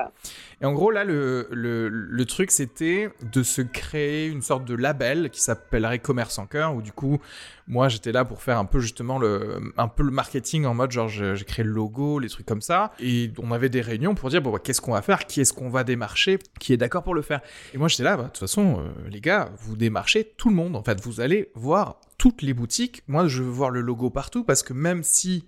[0.61, 4.75] Et en gros, là, le, le, le truc, c'était de se créer une sorte de
[4.75, 7.19] label qui s'appellerait Commerce en cœur, où du coup,
[7.67, 10.91] moi, j'étais là pour faire un peu justement le, un peu le marketing en mode
[10.93, 12.93] genre, j'ai créé le logo, les trucs comme ça.
[13.01, 15.27] Et on avait des réunions pour dire, bon, bah, qu'est-ce qu'on va faire?
[15.27, 16.39] Qui est-ce qu'on va démarcher?
[16.61, 17.41] Qui est d'accord pour le faire?
[17.75, 20.55] Et moi, j'étais là, bah, de toute façon, euh, les gars, vous démarchez tout le
[20.55, 20.77] monde.
[20.77, 23.03] En fait, vous allez voir toutes les boutiques.
[23.09, 25.45] Moi, je veux voir le logo partout parce que même si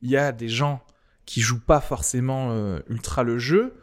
[0.00, 0.80] il y a des gens
[1.26, 3.74] qui jouent pas forcément euh, ultra le jeu,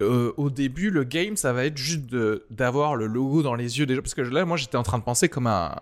[0.00, 2.06] euh, au début, le game, ça va être juste
[2.50, 4.00] d'avoir le logo dans les yeux des gens.
[4.00, 5.76] Parce que là, moi, j'étais en train de penser comme un,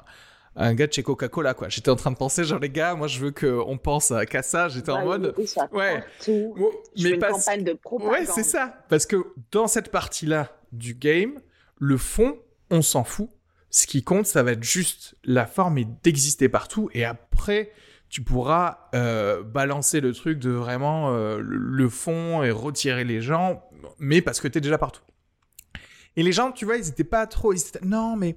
[0.57, 1.69] un gars de chez Coca-Cola, quoi.
[1.69, 4.43] J'étais en train de penser, genre, les gars, moi, je veux qu'on pense à qu'à
[4.43, 4.67] ça.
[4.69, 5.35] J'étais en Ouais, mode.
[5.73, 6.01] ouais.
[6.01, 6.57] partout.
[6.97, 8.13] Je fais une pas- campagne de propagande.
[8.15, 8.75] Ouais, c'est ça.
[8.89, 9.17] Parce que
[9.53, 11.35] dans cette partie-là du game,
[11.79, 12.37] le fond,
[12.69, 13.31] on s'en fout.
[13.71, 16.91] Ce qui compte, ça va être juste la forme et d'exister partout.
[16.93, 17.71] Et après,
[18.09, 23.63] tu pourras euh, balancer le truc de vraiment euh, le- fond et retirer les gens,
[23.99, 25.03] mais parce que t'es déjà partout.
[26.17, 27.53] Et les gens, tu vois, ils étaient pas trop.
[27.53, 28.35] Ils étaient, non, mais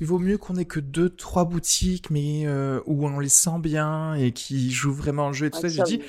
[0.00, 3.58] il vaut mieux qu'on ait que deux, trois boutiques, mais euh, où on les sent
[3.58, 5.68] bien et qui jouent vraiment le jeu et tout ça.
[5.68, 6.00] J'ai dit,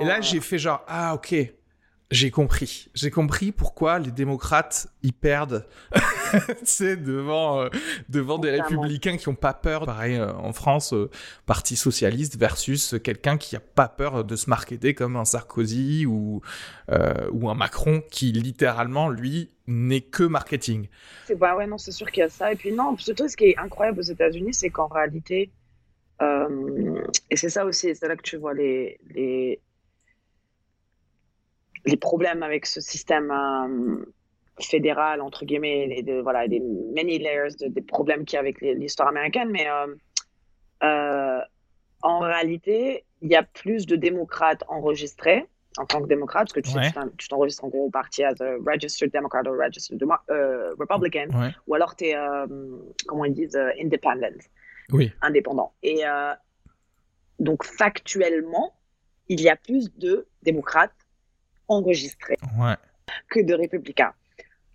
[0.00, 1.36] et là, j'ai fait genre, ah, ok,
[2.12, 2.88] j'ai compris.
[2.94, 5.66] J'ai compris pourquoi les démocrates, ils perdent,
[6.62, 7.68] sais, devant, euh,
[8.08, 9.86] devant des républicains qui ont pas peur.
[9.86, 11.10] Pareil, euh, en France, euh,
[11.46, 16.42] parti socialiste versus quelqu'un qui a pas peur de se marketer comme un Sarkozy ou,
[17.32, 20.86] ou un Macron qui, littéralement, lui, n'est que marketing.
[21.24, 23.36] C'est bah ouais non c'est sûr qu'il y a ça et puis non surtout ce
[23.36, 25.50] qui est incroyable aux États-Unis c'est qu'en réalité
[26.20, 29.60] et c'est ça aussi c'est là que tu vois les les
[31.86, 34.04] les problèmes avec ce système euh,
[34.60, 38.40] fédéral entre guillemets les de voilà des many layers de, des problèmes qu'il y a
[38.40, 39.94] avec l'histoire américaine mais euh,
[40.82, 41.40] euh,
[42.02, 45.44] en réalité il y a plus de démocrates enregistrés
[45.78, 46.90] en tant que démocrate, parce que tu Ouais.
[47.28, 51.50] t'enregistres en gros au parti as a registered Democrat ou registered Demo- euh, Republican, Ouais.
[51.66, 52.16] ou alors tu es,
[53.06, 54.38] comment ils disent, independent,
[54.90, 55.12] Oui.
[55.20, 55.74] indépendant.
[55.82, 56.32] Et euh,
[57.38, 58.74] donc, factuellement,
[59.28, 60.94] il y a plus de démocrates
[61.68, 62.74] enregistrés Ouais.
[63.28, 64.12] que de républicains.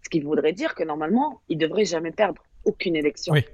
[0.03, 3.33] Ce qui voudrait dire que normalement, ils devraient jamais perdre aucune élection.
[3.33, 3.45] Oui.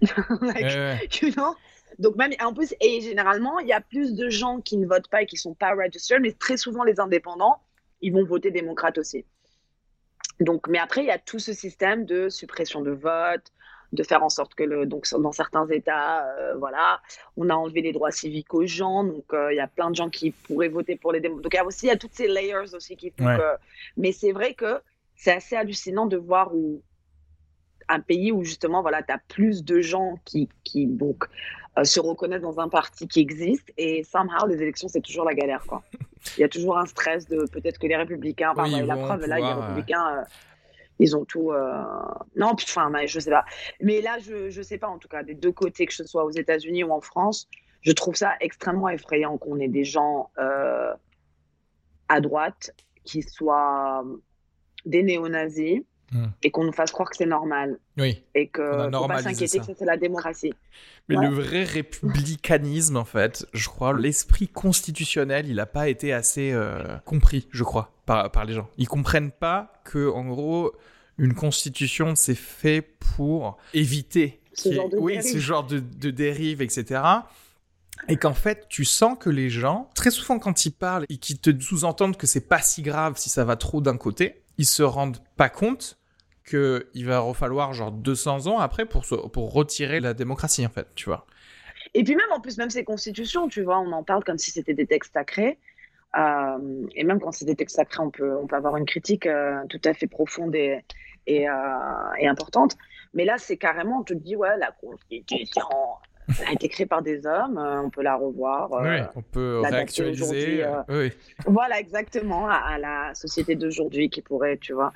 [0.40, 1.54] Like, Euh, you know?
[1.98, 5.08] Donc même en plus et généralement il y a plus de gens qui ne votent
[5.08, 7.60] pas et qui sont pas registered, mais très souvent les indépendants
[8.00, 9.24] ils vont voter démocrate aussi.
[10.40, 13.52] Donc mais après il y a tout ce système de suppression de vote,
[13.94, 17.00] de faire en sorte que le donc dans certains États euh, voilà
[17.36, 19.96] on a enlevé les droits civiques aux gens donc euh, il y a plein de
[19.96, 21.44] gens qui pourraient voter pour les démocrates.
[21.44, 23.36] Donc il y a aussi y a toutes ces layers aussi qui font Ouais.
[23.38, 23.42] que
[23.96, 24.80] mais c'est vrai que
[25.16, 26.82] c'est assez hallucinant de voir où
[27.88, 31.24] un pays où justement voilà tu as plus de gens qui qui donc
[31.78, 35.34] euh, se reconnaissent dans un parti qui existe et somehow les élections c'est toujours la
[35.34, 35.82] galère quoi.
[36.36, 39.26] Il y a toujours un stress de peut-être que les républicains Oui, bah, la preuve
[39.26, 40.24] là les républicains
[40.98, 41.82] ils ont tout euh,
[42.36, 43.44] non enfin je sais pas.
[43.80, 46.24] Mais là je je sais pas en tout cas des deux côtés que ce soit
[46.24, 47.48] aux États-Unis ou en France
[47.82, 50.92] je trouve ça extrêmement effrayant qu'on ait des gens euh,
[52.08, 52.74] à droite
[53.04, 54.04] qui soient
[54.86, 55.82] des néo-nazis
[56.42, 58.22] Et qu'on nous fasse croire que c'est normal Oui.
[58.34, 60.54] et que faut pas s'inquiéter que c'est la démocratie.
[61.08, 61.26] Mais Ouais.
[61.28, 66.96] le vrai républicanisme, en fait, je crois, l'esprit constitutionnel, il n'a pas été assez euh,
[67.04, 68.68] compris, je crois, par, par les gens.
[68.78, 70.72] Ils comprennent pas que, en gros,
[71.18, 72.82] une constitution, c'est fait
[73.16, 75.32] pour éviter Ce genre de oui, dérive.
[75.32, 77.00] ce genre de, de dérive, etc.
[78.08, 81.38] Et qu'en fait, tu sens que les gens, très souvent quand ils parlent et qu'ils
[81.38, 84.82] te sous-entendent que c'est pas si grave si ça va trop d'un côté, ils se
[84.82, 85.98] rendent pas compte
[86.44, 90.86] que il va falloir genre 200 ans après pour, pour retirer la démocratie, en fait,
[90.94, 91.26] tu vois.
[91.94, 94.50] Et puis même en plus même ces constitutions, tu vois, on en parle comme si
[94.50, 95.58] c'était des textes sacrés.
[96.16, 99.26] Euh, et même quand c'est des textes sacrés, on peut on peut avoir une critique
[99.26, 100.84] euh, tout à fait profonde et
[101.26, 101.52] et, euh,
[102.18, 102.76] et importante.
[103.14, 105.62] Mais là, c'est carrément, on te dit ouais, la constitution,
[106.40, 108.70] Elle a été créée par des hommes, euh, on peut la revoir.
[108.72, 110.64] oui, euh, on peut réactualiser.
[110.64, 111.12] euh, oui.
[111.46, 114.92] Voilà, exactement, à, à la société d'aujourd'hui qui pourrait, tu vois.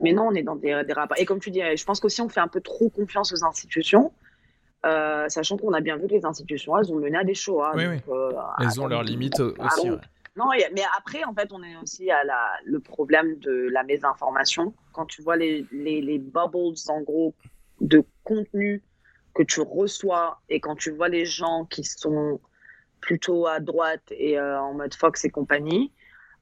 [0.00, 1.18] Mais non, on est dans des, des rapports.
[1.18, 4.12] Et comme tu dis, je pense qu'aussi on fait un peu trop confiance aux institutions,
[4.86, 7.62] euh, sachant qu'on a bien vu que les institutions, elles ont mené à des shows.
[7.64, 9.56] hein, Oui, donc, euh, Elles ont leurs limites aussi.
[9.84, 9.90] oui.
[9.90, 9.96] ouais.
[10.36, 14.72] Non, mais après, en fait, on est aussi à la, le problème de la mésinformation.
[14.92, 17.34] Quand tu vois les, les, les bubbles, en gros,
[17.80, 18.80] de contenu
[19.38, 22.40] que tu reçois et quand tu vois les gens qui sont
[23.00, 25.92] plutôt à droite et euh, en mode Fox et compagnie,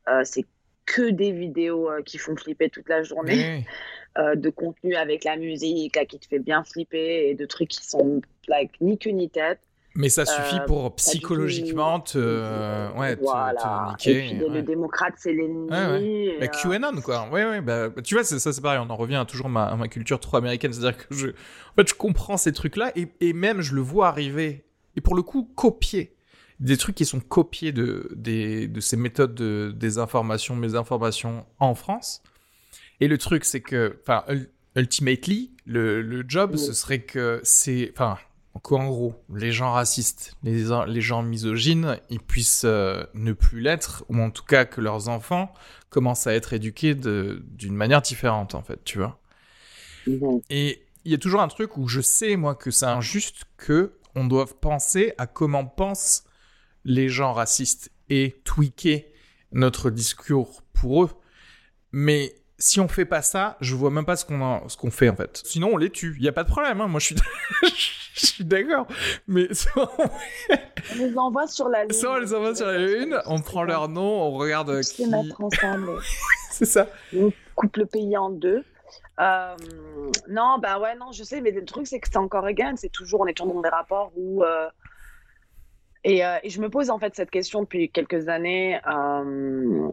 [0.09, 0.47] euh, c'est
[0.87, 3.67] que des vidéos euh, qui font flipper toute la journée,
[4.35, 7.85] de contenu avec la musique là, qui te fait bien flipper et de trucs qui
[7.85, 9.61] sont like, ni queue ni tête.
[9.97, 13.95] Mais ça suffit Euh, pour du psychologiquement te, euh, ouais, te- voilà.
[13.99, 14.25] te, niquer.
[14.27, 14.55] et puis le, ouais.
[14.55, 15.71] le démocrate, c'est l'ennemi.
[15.71, 16.37] Ouais, ouais.
[16.41, 17.29] Bah, euh, QAnon, quoi.
[17.31, 18.79] Ouais, ouais, bah, tu vois, ça, c'est pareil.
[18.87, 20.73] On en revient à toujours ma, à ma culture trop américaine.
[20.73, 24.09] C'est-à-dire que je, en fait, je comprends ces trucs-là et, et même je le vois
[24.09, 24.65] arriver.
[24.97, 26.13] Et pour le coup, copier.
[26.61, 32.23] Des trucs qui sont copiés de, des, de ces méthodes de désinformation, mésinformation en France.
[33.01, 36.59] Et le truc, c'est que, enfin, ul- ultimately, le, le job, Oui.
[36.59, 38.17] ce serait que c'est, enfin,
[38.59, 44.05] qu'en gros, les gens racistes, les, les gens misogynes, ils puissent euh, ne plus l'être,
[44.09, 45.53] ou en tout cas que leurs enfants
[45.91, 49.19] commencent à être éduqués d'une manière différente, en fait, tu vois.
[50.07, 50.41] mhm.
[50.51, 53.93] Et il y a toujours un truc où je sais, moi, que c'est injuste que
[54.15, 56.25] on doive penser à comment pensent
[56.85, 59.05] les gens racistes et tweaker
[59.53, 61.11] notre discours pour eux.
[61.93, 65.17] Mais si on fait pas ça, je vois même pas ce qu'on qu'on fait en
[65.17, 65.43] fait.
[65.45, 66.17] Sinon, on les tue.
[66.19, 66.81] Il y a pas de problème.
[66.81, 66.87] hein.
[66.89, 67.17] Moi, je suis,
[68.15, 68.87] je suis d'accord.
[69.27, 71.93] Mais On les envoie sur la lune.
[71.93, 75.05] soit on les envoie sur la lune, on prend leur nom, on regarde On qui.
[75.05, 76.01] se mettre ensemble.
[76.51, 76.87] C'est ça.
[77.15, 78.65] on coupe le pays en deux.
[79.21, 79.57] Euh,
[80.29, 82.91] non, bah ouais, non, je sais, mais le truc, c'est que c'est encore again, c'est
[82.91, 84.43] toujours, on est toujours dans des rapports où.
[84.45, 84.69] euh,
[86.05, 89.91] et, euh, et je me pose en fait cette question depuis quelques années, euh,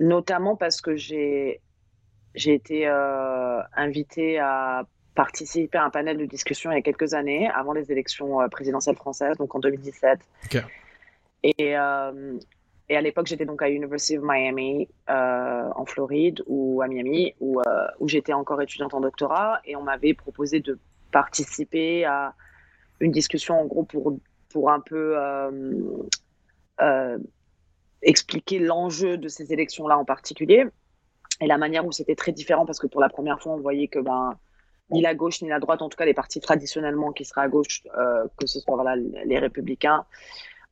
[0.00, 1.60] notamment parce que j'ai
[2.38, 4.84] j'ai été euh, invitée à
[5.14, 8.46] participer à un panel de discussion il y a quelques années, avant les élections euh,
[8.46, 10.20] présidentielles françaises, donc en 2017.
[10.44, 10.62] Ok.
[11.42, 12.38] Et, euh,
[12.88, 17.34] et à l'époque, j'étais donc à University of Miami, euh, en Floride, ou à Miami,
[17.40, 20.78] où, euh, où j'étais encore étudiante en doctorat, et on m'avait proposé de
[21.10, 22.34] participer à
[23.00, 24.16] une discussion, en gros, pour,
[24.50, 25.16] pour un peu
[28.02, 30.64] expliquer l'enjeu de ces élections-là en particulier,
[31.40, 33.88] et la manière où c'était très différent, parce que pour la première fois, on voyait
[33.88, 34.36] que ben,
[34.90, 37.48] ni la gauche ni la droite, en tout cas les partis traditionnellement qui seraient à
[37.48, 40.04] gauche, euh, que ce soit voilà, les républicains,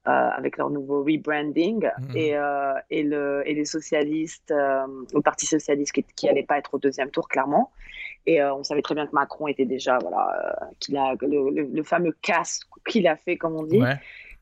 [0.08, 2.16] euh, avec leur nouveau rebranding Mhm.
[2.16, 6.74] et, euh, et, le, et les socialistes, le Parti socialiste qui, qui allait pas être
[6.74, 7.70] au deuxième tour, clairement.
[8.24, 11.82] Et on savait très bien que Macron était déjà, voilà, qu'il a le, le- le
[11.84, 13.80] fameux casse qu'il a fait, comme on dit.
[13.82, 13.94] Ouais.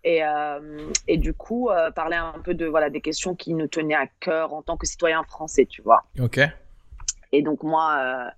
[0.06, 3.68] Et, euh, et du coup, euh, parler un peu de voilà des questions qui nous
[3.68, 6.04] tenaient à cœur en tant que citoyens français, tu vois.
[6.20, 6.40] Ok.
[7.32, 8.30] Et donc moi, euh,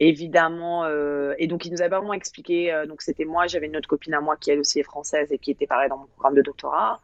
[0.00, 2.72] évidemment, euh, et donc il nous avait vraiment expliqué.
[2.72, 5.30] euh, donc c'était moi, j'avais une autre copine à moi qui elle aussi est française
[5.30, 7.00] et qui était pareil dans mon programme de doctorat.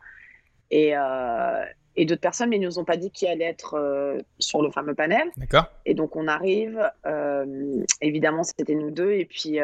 [0.70, 1.62] Et, euh,
[1.94, 3.78] et d'autres personnes, mais ils nous ont pas dit qui allait être
[4.38, 5.30] sur le fameux panel.
[5.36, 5.66] D'accord.
[5.84, 6.90] Et donc on arrive,
[8.00, 9.60] évidemment c'était nous deux, et puis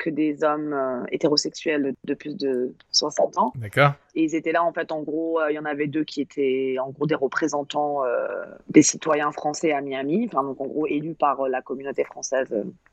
[0.00, 3.52] que des hommes euh, hétérosexuels de plus de 60 ans.
[3.56, 3.92] D'accord.
[4.16, 6.20] Et ils étaient là, en fait, en gros, euh, il y en avait deux qui
[6.20, 8.26] étaient, en gros, des représentants euh,
[8.70, 12.48] des citoyens français à Miami, enfin, donc, en gros, élus par la communauté française,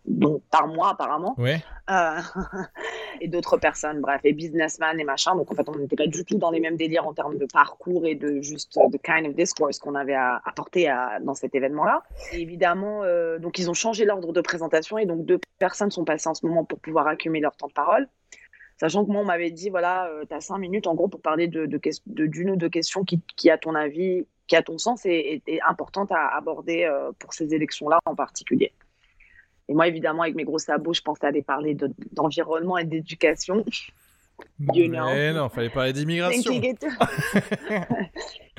[0.05, 1.63] donc par moi, apparemment, Ouais.
[3.21, 5.35] Et d'autres personnes, bref, et businessmen et machin.
[5.35, 7.47] Donc, en fait, on n'était pas du tout dans les mêmes délires en termes de
[7.51, 11.55] parcours et de juste the kind of discourse qu'on avait à apporter à, dans cet
[11.55, 12.03] événement-là.
[12.33, 13.01] Et évidemment,
[13.39, 16.45] donc, ils ont changé l'ordre de présentation et donc deux personnes sont passées en ce
[16.45, 18.07] moment pour pouvoir accumuler leur temps de parole.
[18.79, 21.47] Sachant que moi, on m'avait dit, voilà, tu as cinq minutes en gros pour parler
[21.47, 24.77] de, de, de- d'une ou deux questions qui, qui, à ton avis, qui, à ton
[24.77, 28.71] sens, est, est, est importante à aborder euh, pour ces élections-là en particulier.
[29.67, 33.65] Et moi, évidemment, avec mes gros sabots, je pensais aller parler de- d'environnement et d'éducation.
[34.59, 35.05] You know.
[35.07, 36.53] Mais non, fallait parler d'immigration.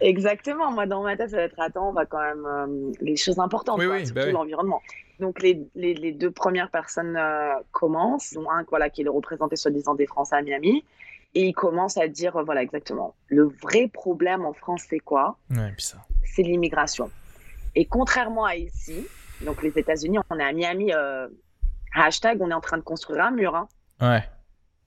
[0.00, 0.70] Exactement.
[0.72, 3.38] Moi, dans ma tête, ça va être attends, on va quand même euh, les choses
[3.38, 4.32] importantes, Oui, quoi, oui, surtout bah oui.
[4.32, 4.82] l'environnement.
[5.18, 9.10] Donc, les, les, les deux premières personnes euh, commencent, dont un voilà, qui est le
[9.10, 10.84] représenté soi-disant des Français à Miami,
[11.34, 13.14] et il commence à dire euh, voilà, exactement.
[13.26, 15.36] Le vrai problème en France, c'est quoi?
[15.50, 15.74] Ouais.
[16.24, 17.10] C'est l'immigration.
[17.74, 19.06] Et contrairement à ici,
[19.42, 21.28] donc les États-Unis, on est à Miami, euh,
[21.94, 23.54] hashtag, on est en train de construire un mur.
[23.56, 23.68] hein.
[24.00, 24.22] Ouais.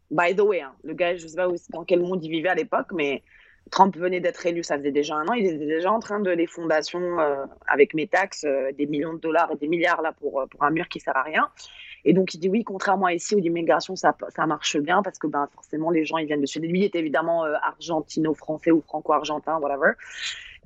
[0.09, 2.49] By the way, hein, le gars, je sais pas où- dans quel monde il vivait
[2.49, 3.21] à l'époque, mais
[3.69, 6.31] Trump venait d'être élu, ça faisait déjà un an, il était déjà en train de
[6.31, 10.11] les fondations euh, avec mes taxes, euh, des millions de dollars et des milliards là
[10.11, 11.49] pour, euh, pour un mur qui sert à rien.
[12.03, 15.19] Et donc, il dit oui, contrairement à ici où l'immigration, ça, ça marche bien parce
[15.19, 16.65] que ben, forcément, les gens, ils viennent de Suède.
[16.65, 19.91] Lui est évidemment euh, argentino-français ou franco-argentin, whatever.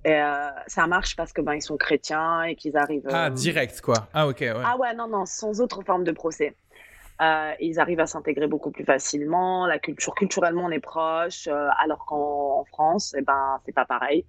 [0.05, 0.21] Et,
[0.67, 3.07] ça marche parce que ben, ils sont chrétiens et qu'ils arrivent.
[3.11, 4.07] Ah, direct, quoi.
[4.13, 4.53] Ah, ok, ouais.
[4.63, 6.53] Ah ouais, non, non, sans autre forme de procès.
[7.21, 9.65] Euh, ils arrivent à s'intégrer beaucoup plus facilement.
[9.67, 13.85] La culture, culturellement, on est proche, euh, alors qu'en en France, eh ben, c'est pas
[13.85, 14.25] pareil.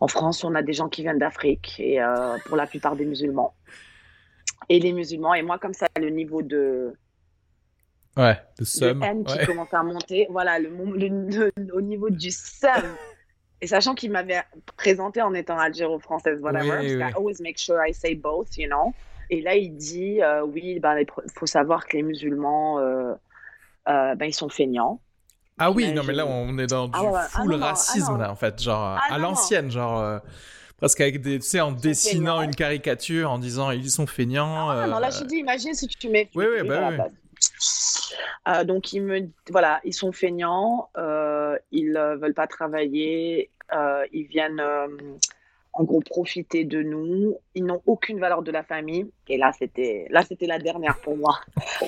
[0.00, 3.04] En France, on a des gens qui viennent d'Afrique et euh, pour la plupart des
[3.04, 3.54] musulmans.
[4.68, 6.94] Et les musulmans, et moi, comme ça, le niveau de,
[8.16, 9.02] Ouais, de de somme.
[9.02, 9.46] haine qui Ouais.
[9.46, 12.96] commence à monter, voilà, le, le- le- au niveau du seum.
[13.60, 14.42] Et sachant qu'il m'avait
[14.76, 17.02] présenté en étant algéro-française, whatever, Oui, oui.
[17.02, 18.92] I always make sure I say both, you know.
[19.30, 23.14] Et là, il dit, euh, oui, ben, il faut savoir que les musulmans, euh,
[23.88, 25.00] euh, ben, ils sont feignants.
[25.58, 27.10] Ah oui, non, mais là, on est dans du Ah ouais.
[27.14, 28.60] Ah full non, ah racisme, là, en fait.
[28.60, 30.20] Genre, Ah à l'ancienne, genre.
[30.76, 31.38] presque avec des.
[31.38, 32.42] Tu sais, en dessinant feignants.
[32.42, 34.68] une caricature, en disant ils sont feignants.
[34.70, 36.28] Ah non, là, je dis, imagine si tu mets.
[36.34, 36.96] Oui, oui, bah oui.
[38.48, 43.50] Euh, donc, ils me, voilà, ils sont feignants, euh, ils euh, veulent pas travailler,
[44.12, 44.62] ils viennent,
[45.74, 47.36] en gros, profiter de nous.
[47.54, 49.10] Ils n'ont aucune valeur de la famille.
[49.28, 51.40] Et là, c'était, là, c'était la dernière pour moi.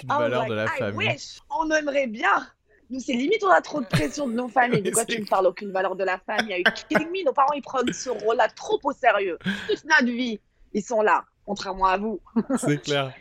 [0.09, 1.09] was valeur like, de la I famille.
[1.09, 2.47] wish, on aimerait bien.
[2.91, 4.83] Nous, c'est limite, on a trop de pression de nos familles.
[4.83, 5.47] De quoi Oui, tu me parles?
[5.47, 8.49] Aucune valeur de la famille Are you kidding me Nos parents, ils prennent ce rôle-là
[8.49, 9.39] trop au sérieux.
[9.69, 10.41] Toute notre vie,
[10.73, 12.21] ils sont là, contrairement à vous.
[12.59, 13.13] C'est clair.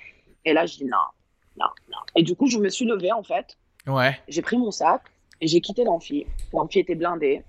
[0.45, 0.97] Et là, je dis non,
[1.59, 1.97] non, non.
[2.16, 3.57] Et du coup, je me suis levée, en fait.
[3.88, 4.20] Ouais.
[4.28, 5.01] J'ai pris mon sac
[5.41, 6.26] et j'ai quitté l'amphi.
[6.53, 7.43] L'amphi était blindé.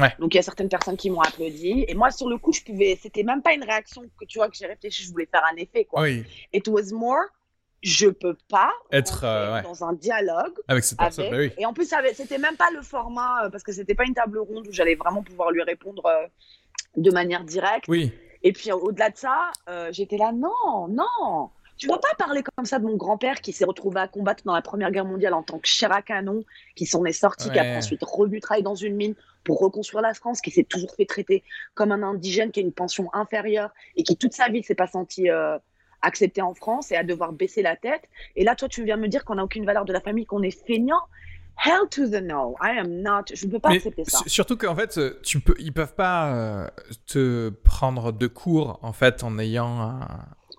[0.00, 0.12] Ouais.
[0.18, 1.84] Donc, il y a certaines personnes qui m'ont applaudi.
[1.86, 2.98] Et moi, sur le coup, je pouvais.
[3.00, 5.04] C'était même pas une réaction que tu vois que j'ai réfléchi.
[5.04, 6.02] Je voulais faire un effet, quoi.
[6.02, 6.24] Oui.
[6.52, 7.22] It was more.
[7.82, 9.62] Je peux pas Être, euh, ouais.
[9.62, 11.50] dans un dialogue Avec cette personne, avec.
[11.50, 11.62] bah oui.
[11.62, 14.38] Et en plus, c'était même pas le format euh, parce que c'était pas une table
[14.38, 16.26] ronde où j'allais vraiment pouvoir lui répondre euh,
[16.96, 17.84] de manière directe.
[17.88, 18.10] Oui.
[18.42, 22.66] Et puis au-delà de ça, euh, j'étais là, non, non, tu vas pas parler comme
[22.66, 25.42] ça de mon grand-père qui s'est retrouvé à combattre dans la Première Guerre mondiale en
[25.42, 26.44] tant que chair à canon,
[26.76, 30.14] qui s'en est sorti, qui a ensuite revu travailler dans une mine pour reconstruire la
[30.14, 31.42] France, qui s'est toujours fait traiter
[31.74, 34.74] comme un indigène qui a une pension inférieure et qui toute sa vie ne s'est
[34.74, 35.58] pas senti euh,
[36.00, 38.02] accepté en France et à devoir baisser la tête.
[38.36, 40.42] Et là, toi, tu viens me dire qu'on n'a aucune valeur de la famille, qu'on
[40.42, 41.00] est feignant.
[41.64, 43.26] Hell to the no, I am not.
[43.32, 44.18] Je ne peux pas Mais accepter ça.
[44.18, 46.66] su- surtout qu'en fait, euh, tu peux, ils peuvent pas euh,
[47.06, 50.00] te prendre de cours en fait en ayant un,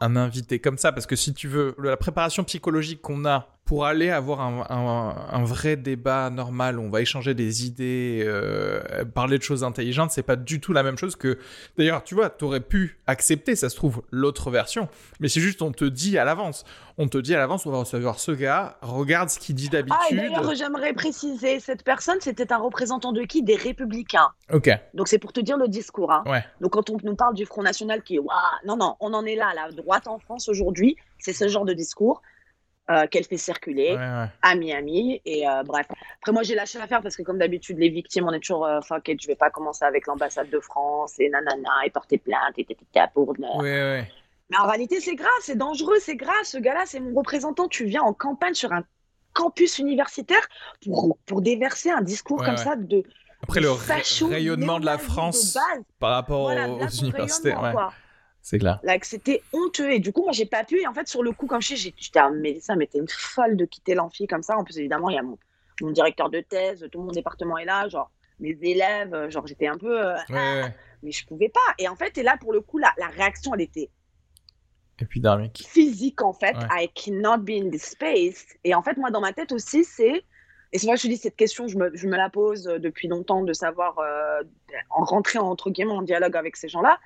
[0.05, 3.85] un invité comme ça, parce que si tu veux la préparation psychologique qu'on a pour
[3.87, 9.39] aller avoir un, un- un vrai débat normal, on va échanger des idées, euh, parler
[9.39, 11.39] de choses intelligentes, c'est pas du tout la même chose que.
[11.75, 14.87] D'ailleurs, tu vois, t'aurais pu accepter, ça se trouve, l'autre version,
[15.19, 16.63] mais c'est juste on te dit à l'avance,
[16.99, 19.77] on te dit à l'avance, on va recevoir ce gars, regarde ce qu'il dit Ah,
[19.77, 20.17] d'habitude.
[20.17, 23.41] d'ailleurs, j'aimerais préciser, cette personne, c'était un représentant de qui?
[23.41, 24.29] Des Républicains.
[24.53, 26.11] ok, Donc, c'est pour te dire le discours.
[26.11, 26.23] hein.
[26.27, 28.35] ouais, Donc, quand on nous parle du Front National qui est Waouh
[28.65, 31.73] Non, non, on en est là, la droite en France aujourd'hui, c'est ce genre de
[31.73, 32.21] discours
[32.91, 34.27] euh, qu'elle fait circuler ouais, ouais.
[34.41, 35.21] à Miami.
[35.25, 35.87] Et euh, bref.
[36.17, 38.79] Après, moi, j'ai lâché l'affaire parce que, comme d'habitude, les victimes, on est toujours euh,
[38.81, 42.53] fuck it, je vais pas commencer avec l'ambassade de France et nanana et porter plainte
[42.57, 43.33] et tata pour.
[43.39, 44.07] Ouais.
[44.51, 46.43] Mais en réalité, c'est grave, c'est dangereux, c'est grave.
[46.43, 47.67] Ce gars-là, c'est mon représentant.
[47.67, 48.83] Tu viens en campagne sur un
[49.33, 50.47] campus universitaire
[50.83, 53.03] pour, pour déverser un discours comme ça de.
[53.41, 57.71] Après de le rayonnement de la France de par rapport Voilà, aux, aux universités, ouais,
[57.71, 57.93] quoi.
[58.47, 58.79] C'est clair.
[58.83, 59.89] Là, que c'était honteux.
[59.91, 60.79] Et du coup, moi, j'ai pas pu.
[60.79, 63.57] Et en fait, sur le coup, comme je sais, j'étais Mélissa, mais t'es une folle
[63.57, 64.55] de quitter l'amphi comme ça.
[64.55, 65.39] En plus, évidemment, il y a mon,
[65.81, 69.65] mon directeur de thèse, tout mon département est là, genre mes élèves, euh, genre j'étais
[69.65, 69.99] un peu.
[69.99, 70.75] euh, Ouais, ouais.
[71.01, 71.59] mais je pouvais pas.
[71.79, 73.89] Et en fait, et là, pour le coup, la, la réaction, elle était
[74.99, 75.65] Épidermique.
[75.67, 76.55] physique, en fait.
[76.55, 76.85] Ouais.
[76.85, 78.45] I cannot be in this space.
[78.63, 80.23] Et en fait, moi, dans ma tête aussi, c'est.
[80.71, 82.67] Et c'est vrai que je te dis, cette question, je me, je me la pose
[82.67, 84.43] euh, depuis longtemps de savoir euh,
[84.89, 86.99] en rentrer entre guillemets en dialogue avec ces gens-là.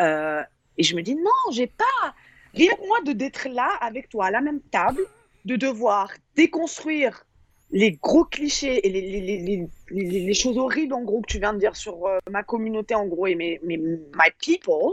[0.00, 0.42] Euh,
[0.78, 2.14] et je me dis, non, j'ai pas.
[2.54, 5.02] Rien que moi de d'être là avec toi à la même table,
[5.44, 7.26] de devoir déconstruire
[7.70, 11.52] les gros clichés et les, les, les- les choses horribles, en gros, que tu viens
[11.52, 14.92] de dire sur euh, ma communauté, en gros, et mes, mes, my people.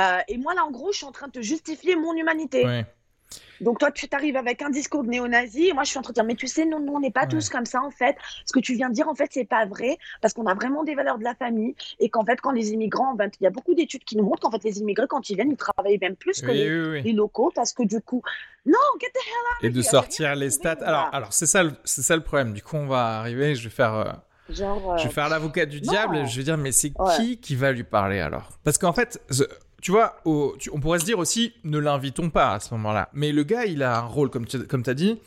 [0.00, 2.64] Euh, et moi, là, en gros, je suis en train de te justifier mon humanité.
[2.64, 2.84] Ouais.
[3.60, 6.10] Donc toi, tu t'arrives avec un discours de néo-nazi, et moi je suis en train
[6.12, 7.28] de dire, mais tu sais, non, non, on n'est pas Ouais.
[7.28, 8.16] tous comme ça en fait.
[8.46, 10.82] Ce que tu viens de dire, en fait, c'est pas vrai, parce qu'on a vraiment
[10.84, 13.50] des valeurs de la famille, et qu'en fait, quand les immigrants, ben, il y a
[13.50, 16.16] beaucoup d'études qui nous montrent qu'en fait, les immigrés, quand ils viennent, ils travaillent même
[16.16, 17.02] plus que Oui, les, oui, oui.
[17.02, 18.22] les locaux, parce que du coup,
[18.66, 20.78] non, get the hell out Et de sortir les stats.
[20.82, 22.52] Alors, alors c'est ça, le- c'est ça le problème.
[22.52, 23.54] Du coup, on va arriver.
[23.54, 24.04] Je vais faire, euh,
[24.48, 25.90] Genre, je euh, vais faire l'avocat du non.
[25.92, 26.26] diable.
[26.26, 27.12] Je vais dire, mais c'est Ouais.
[27.16, 28.50] qui qui va lui parler alors?
[28.64, 29.20] Parce qu'en fait,
[29.82, 33.10] tu vois, au- tu- on pourrait se dire aussi, ne l'invitons pas à ce moment-là.
[33.12, 35.20] Mais le gars, il a un rôle, comme tu comme as dit.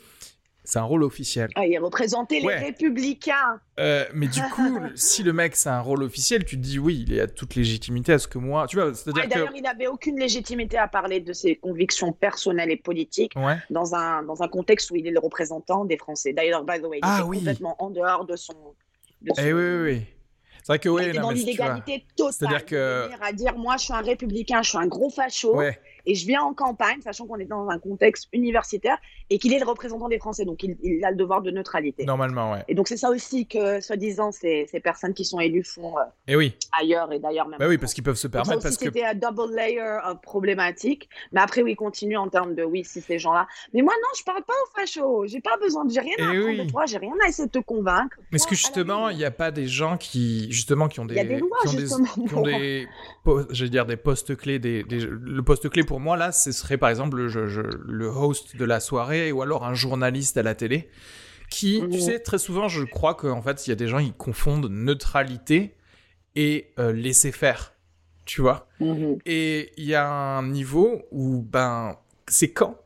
[0.68, 1.48] c'est un rôle officiel.
[1.54, 2.58] Ah, il représentait les Ouais.
[2.58, 3.60] républicains.
[3.78, 7.04] Euh, mais du coup, si le mec c'est un rôle officiel, tu te dis oui,
[7.06, 9.62] il a toute légitimité à ce que moi, tu vois, c'est-à-dire Ouais, que D'ailleurs, il
[9.62, 14.42] n'avait aucune légitimité à parler de ses convictions personnelles et politiques ouais, dans un, dans
[14.42, 16.32] un contexte où il est le représentant des Français.
[16.32, 17.36] D'ailleurs, by the way, il Ah était oui.
[17.38, 18.54] complètement en dehors de son.
[19.22, 20.02] De son eh oui, oui, oui.
[20.66, 22.32] C'est vrai que non, dans l'illégalité totale.
[22.32, 25.78] C'est-à-dire que- à dire moi je suis un républicain, je suis un gros facho ouais,
[26.06, 28.98] et je viens en campagne, sachant qu'on est dans un contexte universitaire
[29.30, 32.04] et qu'il est le représentant des Français, donc il, il a le devoir de neutralité.
[32.04, 32.64] normalement, ouais.
[32.66, 36.02] Et donc c'est ça aussi que, soi-disant, ces, ces personnes qui sont élues font euh,
[36.26, 37.58] Et oui, ailleurs et d'ailleurs même.
[37.60, 39.54] bah oui, parce qu'ils peuvent se Donc ça permettre aussi, parce que c'était un double
[39.54, 41.08] layer euh, problématique.
[41.32, 43.46] Mais après, oui, continue en termes de oui, si ces gens-là.
[43.72, 45.26] Mais moi, non, je parle pas aux fachos.
[45.26, 45.84] J'ai pas besoin.
[45.88, 46.66] J'ai rien à Eh apprendre oui.
[46.66, 46.86] de toi.
[46.86, 48.16] J'ai rien à essayer de te convaincre.
[48.30, 51.14] Mais est-ce que justement, il n'y a pas des gens qui, justement, qui ont des,
[51.14, 51.86] Il y a des lois, qui ont des,
[52.28, 52.42] qui ont
[53.64, 56.78] vais dire des postes clés, des, des- le poste clé pour moi là, ce serait
[56.78, 60.42] par exemple le, je- je- le host de la soirée ou alors un journaliste à
[60.42, 60.88] la télé,
[61.50, 64.12] qui, tu sais, très souvent, je crois qu'en fait, il y a des gens qui
[64.12, 65.76] confondent neutralité
[66.34, 67.74] et euh, laisser faire,
[68.24, 68.68] tu vois?
[68.80, 69.18] Mhm.
[69.26, 71.96] Et il y a un niveau où, ben,
[72.26, 72.78] c'est quand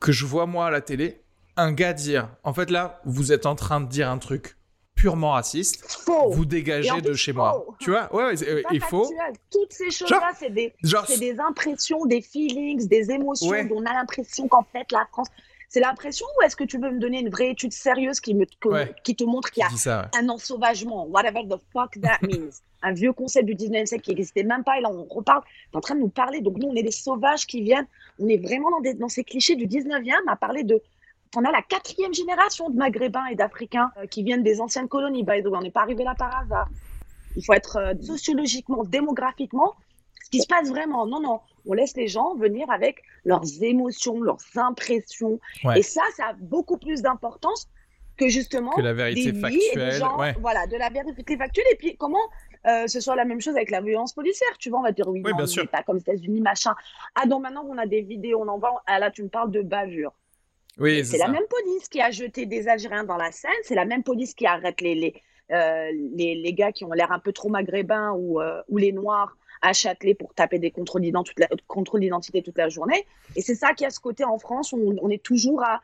[0.00, 1.22] que je vois, moi, à la télé,
[1.56, 4.56] un gars dire, en fait, là, vous êtes en train de dire un truc
[5.04, 6.30] purement raciste, Faux.
[6.30, 7.64] vous dégagez de chez moi.
[7.78, 9.06] Tu vois Ouais, ouais, c'est- euh, il faut.
[9.50, 13.66] Toutes ces choses-là, c'est des, Genre, c'est des impressions, des feelings, des émotions Ouais.
[13.66, 15.28] dont on a l'impression qu'en fait, la France.
[15.68, 18.44] C'est l'impression ou est-ce que tu veux me donner une vraie étude sérieuse qui, me,
[18.60, 18.94] que- Ouais.
[19.02, 22.50] qui te montre qu'il y a ça, un ensauvagement, whatever the fuck that means.
[22.82, 25.42] un vieux concept du 19e siècle qui n'existait même pas, et là on reparle,
[25.72, 27.86] t'es en train de nous parler, donc nous on est des sauvages qui viennent,
[28.20, 30.80] on est vraiment dans, des- dans ces clichés du 19e à parler de...
[31.36, 35.22] On a la quatrième génération de Maghrébins et d'Africains euh, qui viennent des anciennes colonies,
[35.24, 36.68] by the way, on n'est pas arrivé là par hasard.
[37.36, 39.74] Il faut être euh, sociologiquement, démographiquement,
[40.24, 41.06] ce qui se passe vraiment.
[41.06, 45.80] Non, non, on laisse les gens venir avec leurs émotions, leurs impressions, Ouais.
[45.80, 47.68] et ça, ça a beaucoup plus d'importance
[48.16, 49.92] que justement Que la vérité des des factuelle.
[49.94, 50.34] gens, Ouais.
[50.40, 51.64] voilà, de la vérité factuelle.
[51.72, 52.16] Et puis, comment
[52.66, 55.08] euh, ce soit la même chose avec la violence policière Tu vois, on va dire
[55.08, 55.68] oui, Oui, non, bien sûr.
[55.68, 56.74] pas comme États-Unis, machin.
[57.16, 58.82] Ah, donc maintenant, on a des vidéos, on en voit.
[58.86, 60.12] Ah, là, tu me parles de bavure.
[60.78, 61.30] Oui, C'est la ça.
[61.32, 63.50] même police qui a jeté des Algériens dans la Seine.
[63.62, 65.14] C'est la même police qui arrête les, les,
[65.52, 68.92] euh, les, les gars qui ont l'air un peu trop maghrébins ou, euh, ou les
[68.92, 73.06] noirs à Châtelet pour taper des contrôles toute d'identité toute la journée.
[73.36, 75.80] Et c'est ça qui a ce côté en France où on, on est toujours à.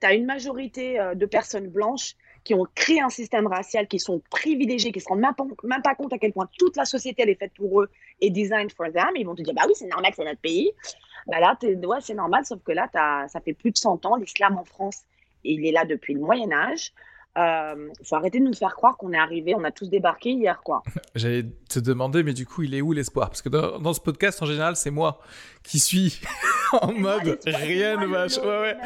[0.00, 2.14] Tu as une majorité euh, de personnes blanches
[2.44, 5.44] qui ont créé un système racial, qui sont privilégiés, qui ne se rendent même pas,
[5.62, 7.88] même pas compte à quel point toute la société elle est faite pour eux
[8.20, 9.10] et designed for them.
[9.14, 10.72] Ils vont te dire, bah oui, c'est normal que c'est notre pays.
[11.26, 12.88] Bah là, ouais, c'est normal, sauf que là,
[13.28, 14.16] ça fait plus de 100 ans.
[14.16, 15.02] L'islam en France,
[15.44, 16.92] il est là depuis le Moyen-Âge.
[17.34, 20.60] Il faut arrêter de nous faire croire qu'on est arrivé, on a tous débarqué hier,
[20.62, 20.82] quoi.
[21.14, 23.28] J'allais te demander, mais du coup, il est où l'espoir?
[23.30, 25.18] Parce que dans, dans ce podcast, en général, c'est moi
[25.62, 26.20] qui suis
[26.82, 28.26] en mode rien ne va.
[28.26, 28.76] Ouais,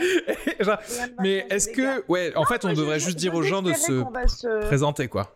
[0.64, 0.76] ouais.
[1.20, 2.04] Mais est-ce que.
[2.08, 5.35] Ouais, en fait, on devrait juste dire aux gens de se se- présenter, quoi.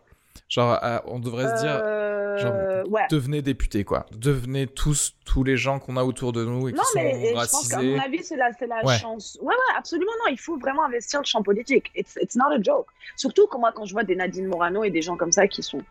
[0.51, 1.79] Genre, euh, on devrait se dire.
[1.81, 3.03] Euh, genre, ouais.
[3.09, 4.05] Devenez députés, quoi.
[4.11, 7.67] Devenez tous, tous les gens qu'on a autour de nous et qui sont je pense
[7.69, 7.95] qu'à racisés.
[7.95, 8.97] mon avis, c'est la, la Ouais.
[8.97, 9.37] chance.
[9.41, 10.11] Ouais, ouais, absolument.
[10.25, 11.89] Non, il faut vraiment investir le champ politique.
[11.95, 12.87] It's, it's not a joke.
[13.15, 15.63] Surtout quand moi, quand je vois des Nadine Morano et des gens comme ça qui
[15.63, 15.81] sont.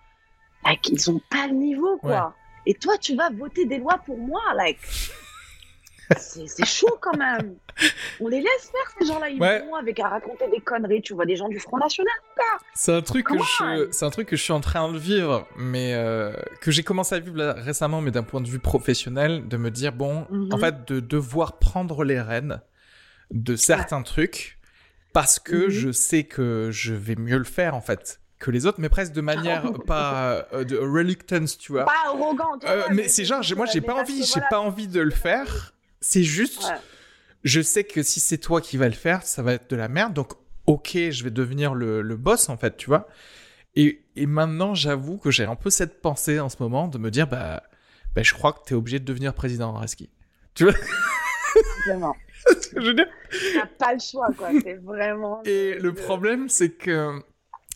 [0.66, 2.34] Like, ils ont pas le niveau, quoi.
[2.66, 4.78] Et toi, tu vas voter des lois pour moi, like.
[6.18, 7.54] C'est chaud quand même.
[8.20, 9.28] On les laisse faire, ces gens-là.
[9.30, 9.60] Ils Ouais.
[9.66, 11.02] vont avec à raconter des conneries.
[11.02, 12.12] Tu vois des gens du Front National.
[12.74, 15.46] C'est un truc que je, c'est un truc que je suis en train de vivre,
[15.56, 19.46] mais euh, que j'ai commencé à vivre là, récemment, mais d'un point de vue professionnel,
[19.48, 20.52] de me dire bon, Mhm.
[20.52, 22.60] en fait, de devoir prendre les rênes
[23.30, 24.58] de certains trucs
[25.12, 25.68] parce que Mhm.
[25.70, 29.12] je sais que je vais mieux le faire en fait que les autres, mais presque
[29.12, 31.84] de manière pas euh, de reluctance, tu vois.
[31.84, 32.58] Pas arrogant.
[32.58, 34.46] tu Euh, mais c'est genre, moi, j'ai pas envie, j'ai voilà.
[34.48, 35.74] pas envie de le faire.
[36.00, 36.76] C'est juste, Ouais.
[37.44, 39.88] je sais que si c'est toi qui vas le faire, ça va être de la
[39.88, 40.14] merde.
[40.14, 40.32] Donc,
[40.66, 43.08] ok, je vais devenir le, le boss, en fait, tu vois.
[43.76, 47.10] Et, et maintenant, j'avoue que j'ai un peu cette pensée en ce moment de me
[47.10, 47.62] dire, bah,
[48.14, 50.10] bah je crois que t'es obligé de devenir président, Reski.
[50.54, 50.74] Tu vois?
[51.86, 52.16] Vraiment.
[52.76, 52.92] je
[53.54, 54.48] T'as pas le choix, quoi.
[54.62, 55.42] C'est vraiment.
[55.44, 57.20] Et le problème, c'est que,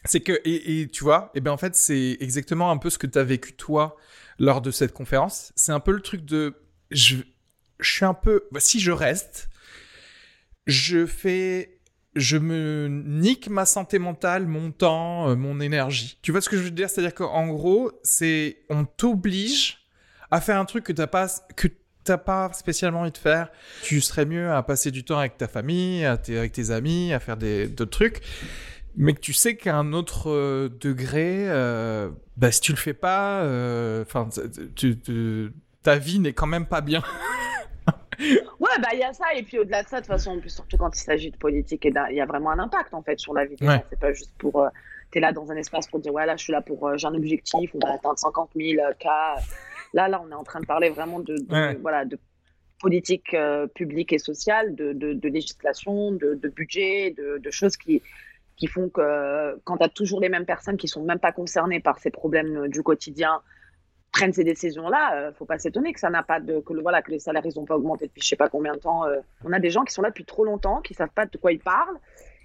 [0.05, 2.99] c'est que, et, et tu vois, et ben en fait, c'est exactement un peu ce
[2.99, 3.97] que tu as vécu toi
[4.39, 5.53] lors de cette conférence.
[5.55, 6.55] C'est un peu le truc de,
[6.91, 7.17] je,
[7.85, 9.49] je suis un peu, bah, si je reste,
[10.67, 11.79] je fais,
[12.17, 16.19] je me nique ma santé mentale, mon temps, euh, mon énergie.
[16.23, 16.89] Tu vois ce que je veux dire?
[16.89, 19.79] C'est-à-dire qu'en gros, c'est, on t'oblige
[20.31, 21.69] à faire un truc que t'as pas, que
[22.05, 23.51] t'as pas spécialement envie de faire.
[23.83, 27.37] Tu serais mieux à passer du temps avec ta famille, avec tes amis, à faire
[27.37, 28.21] des, d'autres trucs.
[28.97, 32.95] Mais que tu sais qu'à un autre euh, degré, euh, bah, si tu le fais
[32.95, 33.43] pas,
[35.83, 37.03] ta vie n'est quand même pas bien.
[38.19, 40.41] Ouais, Ouais, bah il y a ça, et puis au-delà de ça, de toute façon,
[40.47, 43.35] surtout quand il s'agit de politique, il y a vraiment un impact en fait sur
[43.35, 43.83] la vie des gens.
[43.91, 44.63] C'est pas juste pour.
[44.63, 44.69] Euh,
[45.13, 46.89] tu es là dans un espace pour dire, ouais, là, je suis là pour.
[46.89, 49.37] Euh, j'ai un objectif, on va atteindre 50 000 cas.
[49.93, 51.37] Là, là, on est en train de parler vraiment de,
[51.81, 52.19] voilà, de
[52.81, 53.37] politique
[53.75, 58.03] publique et sociale, de, de législation, de, budget, de, choses qui,
[58.57, 61.81] qui font que quand tu as toujours les mêmes personnes qui sont même pas concernées
[61.81, 63.41] par ces problèmes du quotidien,
[64.15, 67.03] prennent ces décisions-là, euh, faut pas s'étonner que ça n'a pas de que le, voilà
[67.03, 69.05] que les salaires ils ont pas augmenté depuis je sais pas combien de temps.
[69.07, 69.21] Euh.
[69.45, 71.53] On a des gens qui sont là depuis trop longtemps, qui savent pas de quoi
[71.53, 71.99] ils parlent,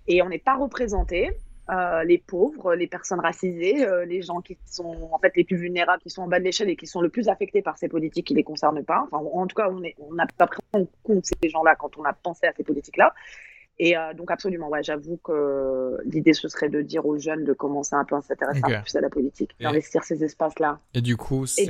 [0.07, 1.31] et on n'est pas représentés.
[1.69, 6.01] Euh, les pauvres, les personnes racisées, les gens qui sont en fait les plus vulnérables,
[6.01, 8.25] qui sont en bas de l'échelle et qui sont le plus affectés par ces politiques
[8.25, 9.05] qui les concernent pas.
[9.11, 12.13] Enfin, en tout cas, on n'a pas pris en compte ces gens-là quand on a
[12.13, 13.13] pensé à ces politiques-là.
[13.79, 17.53] Et euh, donc absolument, ouais, j'avoue que l'idée ce serait de dire aux jeunes de
[17.53, 20.79] commencer un peu à s'intéresser un peu plus à la politique, d'investir ces espaces-là.
[20.93, 21.65] Et du coup, c'est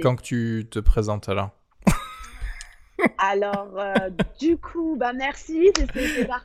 [0.00, 1.50] quand que tu te présentes alors?
[3.18, 5.70] Alors, euh, du coup, bah merci.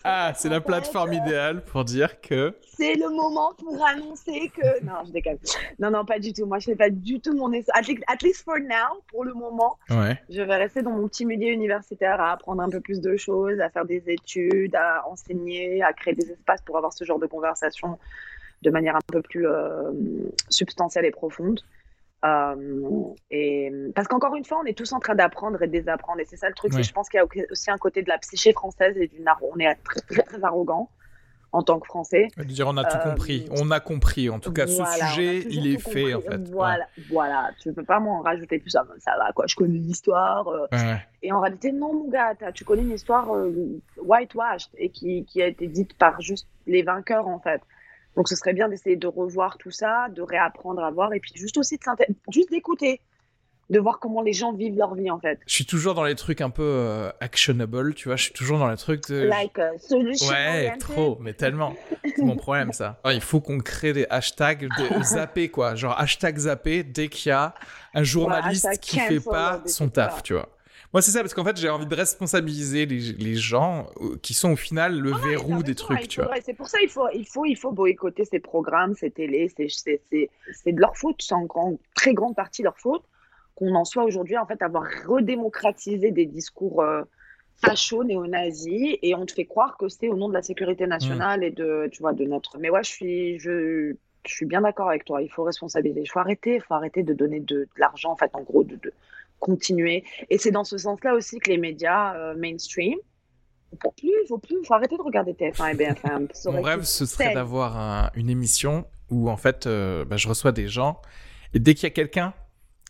[0.04, 2.56] ah, c'est la plateforme idéale pour dire que.
[2.78, 4.84] C'est le moment pour annoncer que.
[4.84, 5.38] Non, je déconne.
[5.80, 6.46] Non, non, pas du tout.
[6.46, 7.52] Moi, je fais pas du tout mon.
[7.74, 9.78] At least, at least for now, pour le moment.
[9.90, 10.20] Ouais.
[10.30, 13.60] Je vais rester dans mon petit milieu universitaire à apprendre un peu plus de choses,
[13.60, 17.28] à faire des études, à enseigner, à créer des espaces pour avoir ce genre de
[17.28, 17.98] conversation
[18.62, 19.92] de manière un peu plus euh,
[20.50, 21.62] substantielle et profonde.
[22.26, 26.20] Euh, et parce qu'encore une fois, on est tous en train d'apprendre et de désapprendre.
[26.20, 26.74] Et c'est ça le truc.
[26.74, 29.58] Je pense qu'il y a aussi un côté de la psyché française et d'une on
[29.60, 30.90] est très, très, très arrogant
[31.52, 32.28] en tant que Français.
[32.38, 33.48] Dire on a tout euh, compris.
[33.52, 34.30] On a compris.
[34.30, 36.50] En tout cas, ce sujet, il est fait en fait.
[36.50, 37.52] Voilà, voilà.
[37.62, 38.72] Tu peux pas m'en rajouter plus.
[38.72, 39.46] Ça, ça va quoi.
[39.48, 40.48] Je connais l'histoire.
[40.48, 40.96] Euh.
[41.24, 42.36] Et en réalité, non, mon gars.
[42.54, 43.30] Tu connais une histoire
[44.04, 47.62] whitewashed et qui, qui a été dite par juste les vainqueurs en fait.
[48.16, 51.32] Donc ce serait bien d'essayer de revoir tout ça, de réapprendre à voir et puis
[51.36, 51.84] juste aussi de
[52.32, 53.02] juste d'écouter,
[53.70, 55.40] de voir comment les gens vivent leur vie en fait.
[55.46, 58.58] Je suis toujours dans les trucs un peu euh, actionable, tu vois, je suis toujours
[58.58, 61.76] dans les trucs de like uh, solution Ouais, trop, mais tellement.
[62.04, 63.00] C'est mon problème ça.
[63.06, 67.34] il faut qu'on crée des hashtags de zapper quoi, genre hashtag zapper dès qu'il y
[67.34, 67.54] a
[67.94, 70.50] un journaliste qui fait pas son taf, tu vois.
[70.92, 74.34] Moi, c'est ça, parce qu'en fait, j'ai envie de responsabiliser les, les, gens euh, qui
[74.34, 76.34] sont au final le verrou des trucs, tu vois.
[76.44, 79.54] C'est pour ça qu'il faut, il faut, il faut boycotter ces programmes, ces télés.
[79.56, 83.04] C'est de leur faute, c'est en grand, très grande partie leur faute
[83.54, 87.04] qu'on en soit aujourd'hui, en fait, avoir redémocratisé des discours euh,
[87.58, 91.44] fachos, néo-nazis, et on te fait croire que c'est au nom de la sécurité nationale
[91.44, 92.58] et de, tu vois, de notre.
[92.58, 93.94] Mais ouais, je suis, je,
[94.26, 95.22] je suis bien d'accord avec toi.
[95.22, 96.02] Il faut responsabiliser.
[96.02, 98.64] Il faut arrêter, il faut arrêter de donner de, de l'argent, en fait, en gros,
[98.64, 98.94] de, de
[99.40, 100.04] continuer.
[100.30, 102.96] Et c'est dans ce sens-là aussi que les médias euh, mainstream,
[103.72, 106.28] il faut plus, faut plus, faut arrêter de regarder TF1 et BFM.
[106.46, 110.68] Mon rêve, ce serait d'avoir une émission où en fait, euh, bah, je reçois des
[110.68, 111.02] gens
[111.54, 112.34] et dès qu'il y a quelqu'un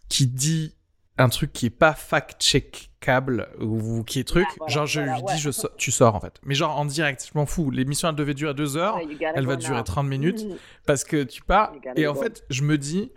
[0.10, 0.76] qui dit
[1.18, 5.50] un truc qui est pas fact-checkable ou qui est truc, genre je lui dis je
[5.78, 6.40] tu sors en fait.
[6.46, 7.72] Mais genre en direct, je m'en fous.
[7.72, 8.98] L'émission elle devait durer deux heures,
[9.36, 10.46] elle va durer 30 minutes
[10.86, 11.74] parce que tu pars.
[11.96, 13.12] Et en fait, je me dis,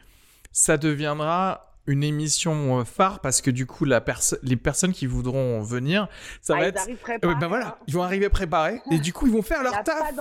[0.51, 4.03] ça deviendra une émission euh, phare parce que du coup la
[4.43, 6.09] les personnes qui voudront venir
[6.41, 6.89] ça ah, va être
[7.25, 10.13] euh, ben voilà ils vont arriver préparés et du coup ils vont faire leur taf.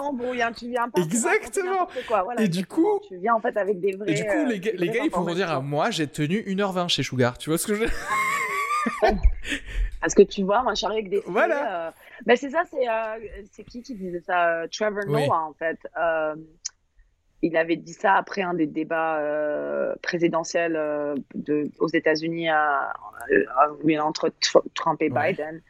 [0.42, 1.88] hein, tu viens pas exactement.
[2.40, 4.72] et du coup tu viens en fait avec des vrais et du coup les, euh,
[4.76, 7.68] les gars ils pourront dire à moi j'ai tenu 1h20 chez Sugar tu vois ce
[7.68, 7.86] que je
[10.02, 11.94] parce que tu vois moi je avec des voilà.
[12.26, 12.88] ben c'est ça c'est
[13.52, 15.78] c'est qui qui disait ça Trevor Noah en fait
[17.42, 22.50] il avait dit ça après un des débats euh, présidentiels euh, de, aux États-Unis
[24.00, 24.32] entre
[24.74, 25.62] Trump et Biden.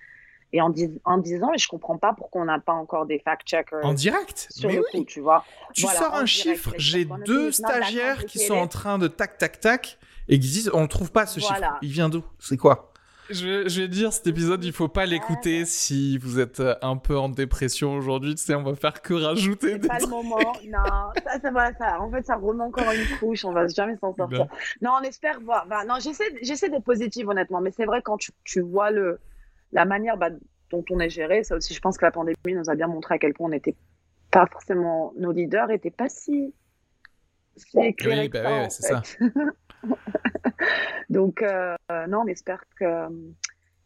[0.54, 0.74] Et en,
[1.06, 3.86] en disant, et je comprends pas pourquoi on n'a pas encore des fact-checkers.
[3.86, 4.48] En direct?
[4.50, 5.06] sur Mais le oui.
[5.06, 5.46] tu vois.
[5.74, 9.98] Tu sors un chiffre, j'ai deux stagiaires qui sont en train de tac, tac, tac,
[10.28, 11.78] et qui disent, on ne trouve pas ce chiffre.
[11.82, 12.24] Il vient d'où?
[12.38, 12.91] C'est quoi?
[13.30, 17.18] Je, vais dire, cet épisode, il faut pas l'écouter si vous êtes euh, un peu
[17.18, 18.36] en dépression aujourd'hui.
[18.36, 20.38] Tu sais, on va faire que rajouter des pas le moment.
[20.68, 22.02] Non, ça, ça va, ça.
[22.02, 23.46] En fait, ça remet encore une couche.
[23.46, 24.48] On va jamais s'en sortir.
[24.82, 25.68] Non, on espère voir.
[25.68, 27.62] Bah, non, j'essaie, j'essaie d'être positive, honnêtement.
[27.62, 29.20] Mais c'est vrai, quand tu, tu vois le,
[29.72, 30.30] la manière bah,
[30.70, 33.16] dont on est géré, ça aussi, je pense que la pandémie nous a bien montré
[33.16, 33.76] à quel point on n'était
[34.32, 36.54] pas forcément, nos leaders n'étaient pas si,
[37.56, 38.22] si éclairés.
[38.22, 39.02] Oui, bah, oui, c'est ça.
[41.09, 41.75] Donc, euh,
[42.08, 43.09] non, on espère que, euh,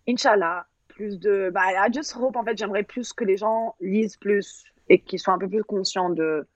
[0.08, 1.50] Inch'Allah, plus de.
[1.54, 5.20] Bah, I just hope, en fait, j'aimerais plus que les gens lisent plus et qu'ils
[5.20, 6.48] soient un peu plus conscients de,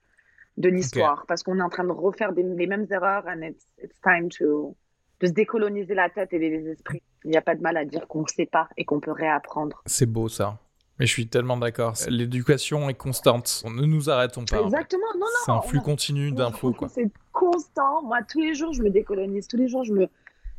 [0.56, 1.24] de l'histoire.
[1.26, 4.76] Parce qu'on est en train de refaire les mêmes erreurs and it's, it's time to,
[5.20, 7.02] de se décoloniser la tête et les esprits.
[7.24, 9.12] Il n'y a pas de mal à dire qu'on ne sait pas et qu'on peut
[9.12, 9.82] réapprendre.
[9.86, 10.58] C'est beau ça.
[11.00, 11.94] Mais je suis tellement d'accord.
[12.08, 13.62] L'éducation est constante.
[13.66, 14.60] Ne nous arrêtons pas.
[14.60, 15.02] Exactement.
[15.14, 15.26] Non, non.
[15.46, 16.74] C'est un flux continu d'infos.
[16.94, 18.02] C'est constant.
[18.02, 19.48] Moi, tous les jours, je me décolonise.
[19.48, 20.06] Tous les jours, je me,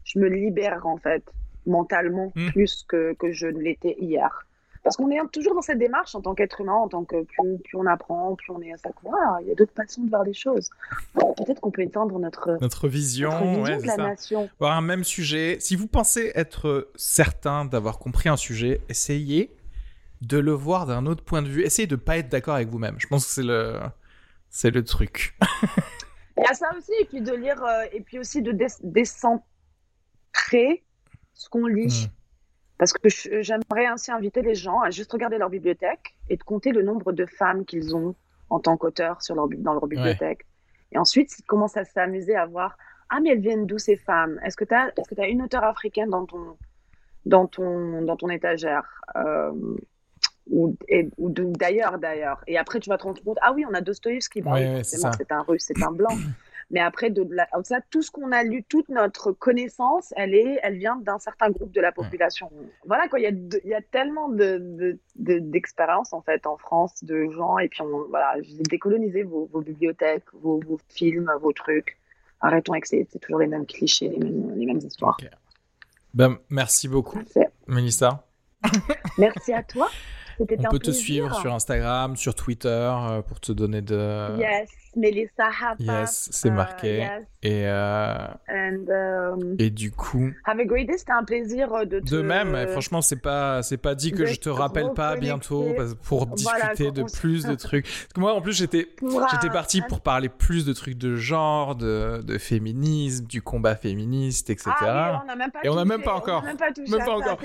[0.03, 1.23] je me libère, en fait.
[1.67, 2.49] mentalement Mm.
[2.49, 4.47] plus que, que je ne l'étais hier.
[4.83, 7.59] Parce qu'on est toujours dans cette démarche en tant qu'être humain, en tant que plus,
[7.63, 9.37] plus on apprend, plus on est à sa couleur.
[9.41, 10.71] Il y a d'autres façons de voir des choses.
[11.13, 14.01] Peut-être qu'on peut étendre notre, Notre vision, notre vision ouais, de la ça.
[14.07, 14.49] nation.
[14.59, 15.57] Voir un même sujet.
[15.59, 19.51] Si vous pensez être certain d'avoir compris un sujet, essayez
[20.21, 21.63] de le voir d'un autre point de vue.
[21.63, 22.95] Essayez de pas être d'accord avec vous-même.
[22.99, 23.79] Je pense que c'est le,
[24.49, 25.35] c'est le truc.
[26.37, 28.67] Il y a ça aussi, et puis de lire, euh, et puis aussi de dé-
[28.83, 29.43] décentrer
[31.33, 32.07] ce qu'on lit.
[32.07, 32.11] Mm.
[32.77, 33.09] Parce que
[33.41, 37.11] j'aimerais ainsi inviter les gens à juste regarder leur bibliothèque et de compter le nombre
[37.11, 38.15] de femmes qu'ils ont
[38.49, 40.47] en tant qu'auteurs sur leur, dans leur bibliothèque.
[40.91, 42.77] Et ensuite, ils commencent à s'amuser à voir
[43.09, 44.39] Ah, mais elles viennent d'où ces femmes?
[44.43, 46.57] Est-ce que tu as, est-ce que tu as une auteure africaine dans ton,
[47.25, 49.01] dans ton, dans ton étagère?
[49.15, 49.51] Euh,
[50.49, 50.75] ou,
[51.29, 52.43] d'ailleurs, d'ailleurs.
[52.47, 54.83] Et après, tu vas te rendre compte, ah oui, on a Dostoïevski, bah oui,
[55.17, 56.17] c'est un russe, c'est un blanc.
[56.73, 60.13] Mais après, de, de la, au ça, tout ce qu'on a lu, toute notre connaissance,
[60.15, 62.49] elle, est, elle vient d'un certain groupe de la population.
[62.85, 66.21] Voilà, quoi, il y a, de- il y a tellement de, de, de- d'expériences, en
[66.21, 68.35] fait, en France, de gens, et puis, on, voilà,
[68.69, 71.97] décolonisez vos, vos bibliothèques, vos, vos films, vos trucs.
[72.39, 75.17] Arrêtons avec ces, c'est toujours les mêmes clichés, les mêmes, les mêmes histoires.
[76.13, 77.17] Ben, merci beaucoup,
[77.67, 78.25] Mélissa.
[79.17, 79.89] Merci à toi.
[80.49, 84.37] C'était On peut te suivre sur Instagram, sur Twitter euh, pour te donner de.
[84.39, 85.79] Yes, Melissa Hafaf.
[85.79, 86.97] Yes, c'est Euh, marqué.
[86.97, 88.85] yes, Et, euh, and
[89.39, 90.97] um, et du coup, have a great day.
[90.97, 92.05] C'était un plaisir euh, de te...
[92.15, 95.15] de même, eh, franchement, c'est pas, c'est pas dit que de je te rappelle pas
[95.15, 95.65] bientôt
[96.03, 97.85] pour discuter de plus de trucs.
[97.85, 101.75] Parce que moi, en plus, j'étais, un- parti pour parler plus de trucs de genre,
[101.75, 104.71] de, de féminisme, du combat féministe, etc.
[104.79, 106.41] Ah oui, on n'a même pas Et on n'a même pas encore.
[106.43, 107.39] On même pas touché Même à pas ça, encore.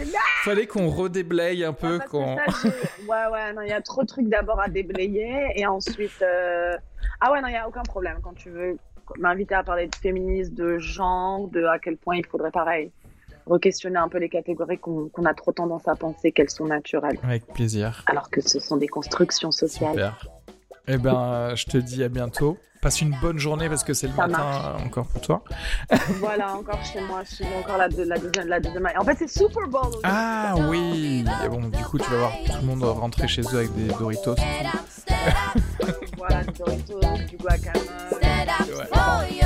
[0.44, 2.36] Fallait qu'on redéblaye un peu, Parce que qu'on.
[3.06, 6.20] Ouais, ouais, non, il y a trop de trucs d'abord à déblayer et ensuite.
[6.22, 6.76] euh,
[7.20, 8.18] Ah ouais, non, il n'y a aucun problème.
[8.22, 8.76] Quand tu veux
[9.18, 12.90] m'inviter à parler de féminisme, de genre, de à quel point il faudrait pareil
[13.46, 17.16] re-questionner un peu les catégories qu'on qu'on a trop tendance à penser qu'elles sont naturelles,
[17.22, 18.02] Avec plaisir.
[18.06, 19.92] alors que ce sont des constructions sociales.
[19.92, 20.26] Super.
[20.88, 22.58] Eh ben, euh, je te dis à bientôt.
[22.86, 24.82] Passe une bonne journée parce que c'est le Ça matin marche.
[24.84, 25.42] encore pour toi.
[26.20, 28.88] Voilà, encore chez moi, je suis encore la, la deuxième, la deuxième.
[28.96, 29.80] En fait, c'est Super Bowl.
[29.86, 30.00] aujourd'hui.
[30.04, 31.24] Ah oui.
[31.44, 33.88] Et bon, du coup, tu vas voir tout le monde rentrer chez eux avec des
[33.88, 34.36] Doritos.
[36.16, 37.82] Voilà, Doritos, du guacamole,
[38.22, 39.45] Ouais.